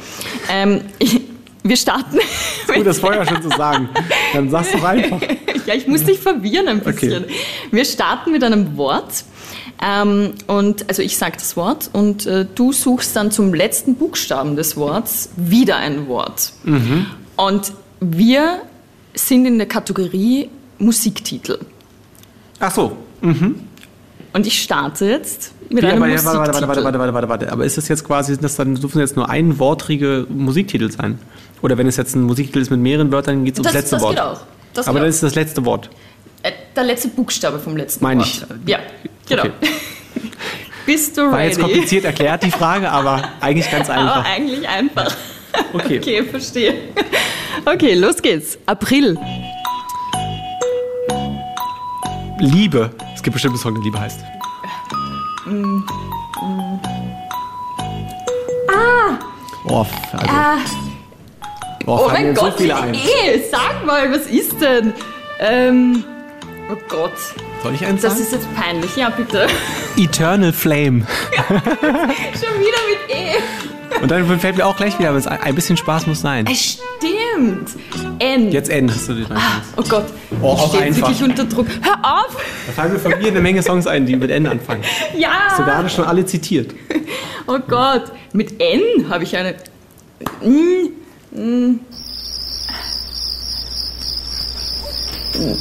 Ähm, 0.50 0.80
wir 1.62 1.76
starten. 1.76 2.18
Gut, 2.66 2.86
das 2.86 2.98
vorher 2.98 3.24
schon 3.26 3.42
zu 3.42 3.50
sagen. 3.50 3.88
Dann 4.36 4.50
sag's 4.50 4.72
doch 4.72 4.84
einfach. 4.84 5.20
ja, 5.66 5.74
ich 5.74 5.86
muss 5.86 6.04
dich 6.04 6.18
verwirren 6.18 6.68
ein 6.68 6.80
bisschen. 6.80 7.24
Okay. 7.24 7.34
Wir 7.70 7.84
starten 7.84 8.32
mit 8.32 8.44
einem 8.44 8.76
Wort. 8.76 9.24
Ähm, 9.82 10.32
und 10.46 10.88
also 10.88 11.02
ich 11.02 11.16
sage 11.18 11.36
das 11.38 11.56
Wort 11.56 11.90
und 11.92 12.24
äh, 12.26 12.46
du 12.54 12.72
suchst 12.72 13.14
dann 13.14 13.30
zum 13.30 13.52
letzten 13.52 13.94
Buchstaben 13.96 14.56
des 14.56 14.76
Worts 14.76 15.30
wieder 15.36 15.76
ein 15.76 16.08
Wort. 16.08 16.52
Mhm. 16.64 17.06
Und 17.36 17.72
wir 18.00 18.62
sind 19.14 19.46
in 19.46 19.58
der 19.58 19.68
Kategorie 19.68 20.48
Musiktitel. 20.78 21.58
Ach 22.58 22.74
so. 22.74 22.96
Und 24.32 24.46
ich 24.46 24.62
starte 24.62 25.06
jetzt 25.06 25.52
mit 25.70 25.82
Ja, 25.84 25.94
aber, 25.94 26.06
ja, 26.08 26.24
warte, 26.24 26.38
warte, 26.38 26.68
warte, 26.68 26.84
warte, 26.84 26.98
warte, 26.98 27.14
warte, 27.14 27.28
warte. 27.28 27.52
Aber 27.52 27.64
ist 27.64 27.76
das 27.76 27.88
jetzt 27.88 28.04
quasi, 28.04 28.32
sind 28.34 28.44
das 28.44 28.56
dann 28.56 28.74
dürfen 28.74 29.00
jetzt 29.00 29.16
nur 29.16 29.28
einwortrige 29.28 30.26
Musiktitel 30.28 30.90
sein? 30.90 31.18
Oder 31.62 31.78
wenn 31.78 31.86
es 31.86 31.96
jetzt 31.96 32.14
ein 32.14 32.22
Musiktitel 32.22 32.60
ist 32.60 32.70
mit 32.70 32.80
mehreren 32.80 33.10
Wörtern, 33.12 33.44
geht 33.44 33.54
es 33.54 33.60
ums 33.60 33.72
Das, 33.72 33.74
letzte 33.82 33.96
das 33.96 34.02
Wort. 34.02 34.14
geht 34.16 34.22
auch. 34.24 34.40
Das 34.74 34.86
aber 34.88 34.94
geht 34.98 35.02
dann 35.02 35.06
auch. 35.06 35.08
ist 35.14 35.22
das 35.22 35.34
letzte 35.34 35.64
Wort. 35.64 35.90
Äh, 36.42 36.52
der 36.74 36.84
letzte 36.84 37.08
Buchstabe 37.08 37.58
vom 37.58 37.76
letzten 37.76 38.04
Meine 38.04 38.20
Wort. 38.20 38.28
ich. 38.28 38.68
Ja, 38.68 38.78
genau. 39.28 39.42
Okay. 39.44 39.52
Bist 40.86 41.16
du 41.16 41.22
War 41.22 41.32
ready? 41.38 41.48
jetzt 41.48 41.60
kompliziert 41.60 42.04
erklärt, 42.04 42.42
die 42.44 42.50
Frage, 42.50 42.88
aber 42.90 43.22
eigentlich 43.40 43.68
ganz 43.70 43.88
Aber 43.90 43.98
einfach. 44.16 44.24
eigentlich 44.36 44.68
einfach. 44.68 45.16
Okay. 45.72 45.98
Okay, 45.98 46.22
verstehe. 46.24 46.74
Okay, 47.64 47.94
los 47.94 48.20
geht's. 48.22 48.58
April. 48.66 49.18
Liebe. 52.38 52.90
Es 53.14 53.22
gibt 53.22 53.32
bestimmt 53.32 53.54
einen 53.54 53.62
Song, 53.62 53.74
der 53.74 53.82
Liebe 53.82 53.98
heißt. 53.98 54.20
Ah! 58.68 59.18
Oh, 59.68 59.84
also, 60.12 60.26
Ah, 60.28 60.58
oh, 61.86 61.98
oh 62.04 62.08
mein 62.12 62.34
Gott, 62.34 62.52
so 62.52 62.58
viele 62.58 62.76
ein. 62.76 62.94
eh, 62.94 63.40
sag 63.50 63.84
mal, 63.84 64.10
was 64.12 64.26
ist 64.26 64.60
denn? 64.60 64.92
Ähm, 65.40 66.04
oh 66.70 66.76
Gott, 66.88 67.12
Soll 67.62 67.74
ich 67.74 67.84
eins 67.84 68.02
das 68.02 68.12
sagen? 68.14 68.24
ist 68.24 68.32
jetzt 68.32 68.54
peinlich. 68.56 68.96
Ja, 68.96 69.10
bitte. 69.10 69.46
Eternal 69.96 70.52
Flame. 70.52 71.06
Schon 71.36 72.60
wieder 72.60 72.82
mit 72.88 73.08
E. 73.16 74.02
Und 74.02 74.10
dann 74.10 74.38
fällt 74.40 74.56
mir 74.56 74.66
auch 74.66 74.76
gleich 74.76 74.98
wieder, 74.98 75.14
was, 75.14 75.26
ein 75.26 75.54
bisschen 75.54 75.76
Spaß 75.76 76.06
muss 76.06 76.20
sein. 76.20 76.46
Es 76.50 76.78
stimmt. 76.98 77.70
N. 78.18 78.50
Jetzt 78.52 78.68
N 78.68 78.90
hast 78.90 79.08
du 79.08 79.14
die 79.14 79.24
Ah, 79.32 79.62
oh 79.76 79.82
Gott, 79.88 80.06
Oh, 80.42 80.54
ich 80.56 80.68
stehe 80.68 80.96
wirklich 80.96 81.22
unter 81.22 81.44
Druck. 81.44 81.66
Hör 81.82 81.98
auf! 82.02 82.36
Da 82.66 82.72
fallen 82.72 82.92
mir 82.92 82.98
von 82.98 83.18
mir 83.18 83.28
eine 83.28 83.40
Menge 83.40 83.62
Songs 83.62 83.86
ein, 83.86 84.06
die 84.06 84.16
mit 84.16 84.30
N 84.30 84.46
anfangen. 84.46 84.82
Ja! 85.16 85.54
Gerade 85.56 85.88
schon 85.88 86.04
alle 86.04 86.24
zitiert. 86.26 86.74
Oh 87.48 87.60
Gott, 87.60 88.10
mit 88.32 88.60
N 88.60 89.08
habe 89.08 89.22
ich 89.22 89.36
eine. 89.36 89.54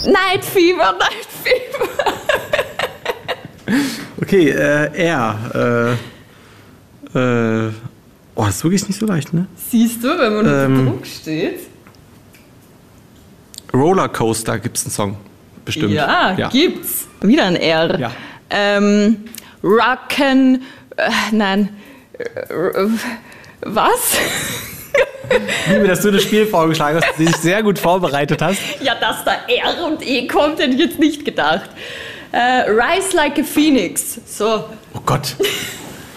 Night 0.07 0.43
Fever, 0.43 0.95
Night 0.97 1.27
Fever. 1.43 2.13
Okay, 4.21 4.49
äh, 4.49 4.91
R. 4.95 5.97
Äh, 7.13 7.17
äh, 7.19 7.71
oh, 8.33 8.45
das 8.45 8.55
ist 8.55 8.63
wirklich 8.63 8.87
nicht 8.87 8.99
so 8.99 9.05
leicht, 9.05 9.33
ne? 9.33 9.45
Siehst 9.69 10.03
du, 10.03 10.07
wenn 10.07 10.33
man 10.33 10.37
unter 10.45 10.65
Ähm. 10.65 10.85
Druck 10.87 11.05
steht? 11.05 11.59
Rollercoaster 13.75 14.59
gibt's 14.59 14.85
einen 14.85 14.91
Song. 14.91 15.17
Bestimmt. 15.63 15.93
Ja, 15.93 16.33
ja. 16.37 16.49
gibt's. 16.49 17.07
Wieder 17.21 17.45
ein 17.45 17.55
R. 17.55 17.99
Ja. 17.99 18.11
Ähm, 18.49 19.25
Rocken. 19.63 20.63
Äh, 20.95 21.09
nein. 21.31 21.69
Äh, 22.17 22.53
äh, 22.53 22.89
was? 23.61 24.17
liebe, 25.67 25.87
dass 25.87 26.01
du 26.01 26.11
das 26.11 26.23
Spiel 26.23 26.45
vorgeschlagen 26.45 26.97
hast, 26.97 27.09
das 27.09 27.17
dich 27.17 27.35
sehr 27.37 27.63
gut 27.63 27.79
vorbereitet 27.79 28.41
hast. 28.41 28.59
Ja, 28.81 28.95
dass 28.95 29.23
da 29.23 29.33
R 29.47 29.85
und 29.85 30.05
E 30.05 30.27
kommt, 30.27 30.59
hätte 30.59 30.73
ich 30.73 30.79
jetzt 30.79 30.99
nicht 30.99 31.25
gedacht. 31.25 31.69
Äh, 32.31 32.69
Rise 32.69 33.15
like 33.15 33.39
a 33.39 33.43
Phoenix. 33.43 34.19
So. 34.25 34.65
Oh 34.93 34.99
Gott. 35.05 35.35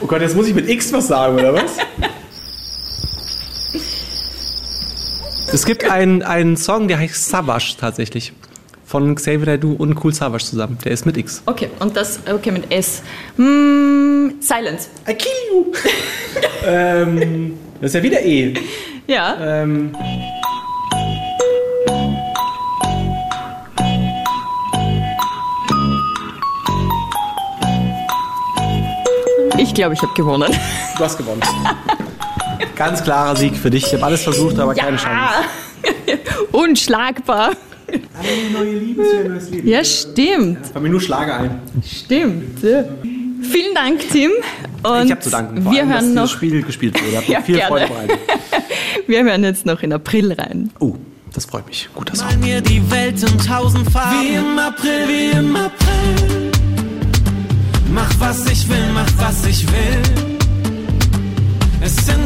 Oh 0.00 0.06
Gott, 0.06 0.20
jetzt 0.20 0.36
muss 0.36 0.46
ich 0.48 0.54
mit 0.54 0.68
X 0.68 0.92
was 0.92 1.08
sagen, 1.08 1.34
oder 1.34 1.54
was? 1.54 1.76
Es 5.50 5.64
gibt 5.64 5.90
einen, 5.90 6.22
einen 6.22 6.56
Song, 6.58 6.88
der 6.88 6.98
heißt 6.98 7.30
Savage 7.30 7.76
tatsächlich. 7.80 8.32
Von 8.84 9.14
Xavier 9.14 9.46
Naidoo 9.46 9.72
und 9.72 10.02
Cool 10.02 10.12
Savage 10.14 10.44
zusammen. 10.44 10.78
Der 10.84 10.92
ist 10.92 11.06
mit 11.06 11.16
X. 11.16 11.42
Okay, 11.46 11.68
und 11.78 11.96
das, 11.96 12.20
okay, 12.30 12.50
mit 12.50 12.70
S. 12.70 13.02
Mm, 13.36 14.40
Silence. 14.40 14.88
I 15.08 15.14
kill 15.14 15.32
you! 15.50 15.72
ähm, 16.66 17.58
das 17.80 17.90
ist 17.90 17.94
ja 17.94 18.02
wieder 18.02 18.22
E. 18.22 18.54
Ja. 19.06 19.36
Ähm, 19.62 19.94
Ich 29.60 29.74
glaube, 29.74 29.94
ich 29.94 30.00
habe 30.02 30.14
gewonnen. 30.14 30.52
du 30.96 31.04
hast 31.04 31.18
gewonnen. 31.18 31.42
Ganz 32.76 33.02
klarer 33.02 33.36
Sieg 33.36 33.56
für 33.56 33.70
dich. 33.70 33.86
Ich 33.86 33.92
habe 33.94 34.04
alles 34.04 34.22
versucht, 34.22 34.58
aber 34.58 34.74
keine 34.74 34.96
Chance. 34.96 35.34
Unschlagbar. 36.52 37.52
Eine 37.88 38.50
neue 38.52 38.78
Liebe 38.78 39.02
ist 39.02 39.12
ja 39.14 39.20
ein 39.20 39.28
neues 39.28 39.50
Leben. 39.50 39.68
Ja, 39.68 39.84
stimmt. 39.84 40.66
Fällt 40.66 40.82
mir 40.82 40.90
nur 40.90 41.00
Schlager 41.00 41.36
ein. 41.38 41.60
Stimmt. 41.86 42.62
Ja. 42.62 42.84
Vielen 43.42 43.74
Dank, 43.74 44.00
Tim. 44.10 44.30
Und 44.82 45.06
ich 45.06 45.10
habe 45.10 45.20
zu 45.20 45.30
danken, 45.30 45.62
vor 45.62 45.72
wir 45.72 45.80
allem, 45.80 45.88
dass 45.88 46.02
hören 46.02 46.14
dieses 46.14 46.30
noch, 46.30 46.36
Spiel 46.36 46.62
gespielt 46.62 47.00
wurde. 47.00 47.10
Mir 47.12 47.22
Ja, 47.32 47.40
viel 47.40 47.56
gerne. 47.56 47.68
Freude 47.68 47.86
bereitet. 47.86 48.18
wir 49.06 49.24
hören 49.24 49.44
jetzt 49.44 49.66
noch 49.66 49.82
in 49.82 49.92
April 49.92 50.32
rein. 50.32 50.70
Oh, 50.80 50.94
das 51.32 51.46
freut 51.46 51.66
mich. 51.66 51.88
Guter 51.94 52.16
Song. 52.16 52.26
Mal 52.26 52.36
mir 52.38 52.60
die 52.60 52.90
Welt 52.90 53.22
in 53.22 53.38
tausend 53.38 53.90
Farben. 53.90 54.20
Wie 54.20 54.34
im 54.34 54.58
April, 54.58 55.08
wie 55.08 55.38
im 55.38 55.56
April. 55.56 56.50
Mach 57.90 58.10
was 58.18 58.46
ich 58.50 58.68
will, 58.68 58.76
mach 58.92 59.08
was 59.18 59.46
ich 59.46 59.66
will. 59.66 60.02
Es 61.80 61.96
sind 61.96 62.17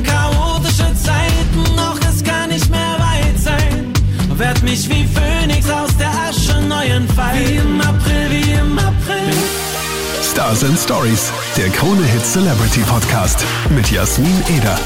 Werd 4.42 4.60
mich 4.64 4.88
wie 4.88 5.06
Phönix 5.06 5.70
aus 5.70 5.96
der 5.98 6.10
Asche 6.10 6.60
neu 6.62 6.84
entfalten. 6.84 7.46
Wie 7.46 7.54
im 7.58 7.80
April, 7.80 8.28
wie 8.28 8.52
im 8.54 8.76
April. 8.76 9.32
Stars 10.20 10.64
and 10.64 10.76
Stories, 10.76 11.30
der 11.56 11.68
Krone 11.68 12.02
Hit 12.02 12.26
Celebrity 12.26 12.80
Podcast 12.80 13.44
mit 13.70 13.88
Jasmin 13.92 14.42
Eder. 14.48 14.76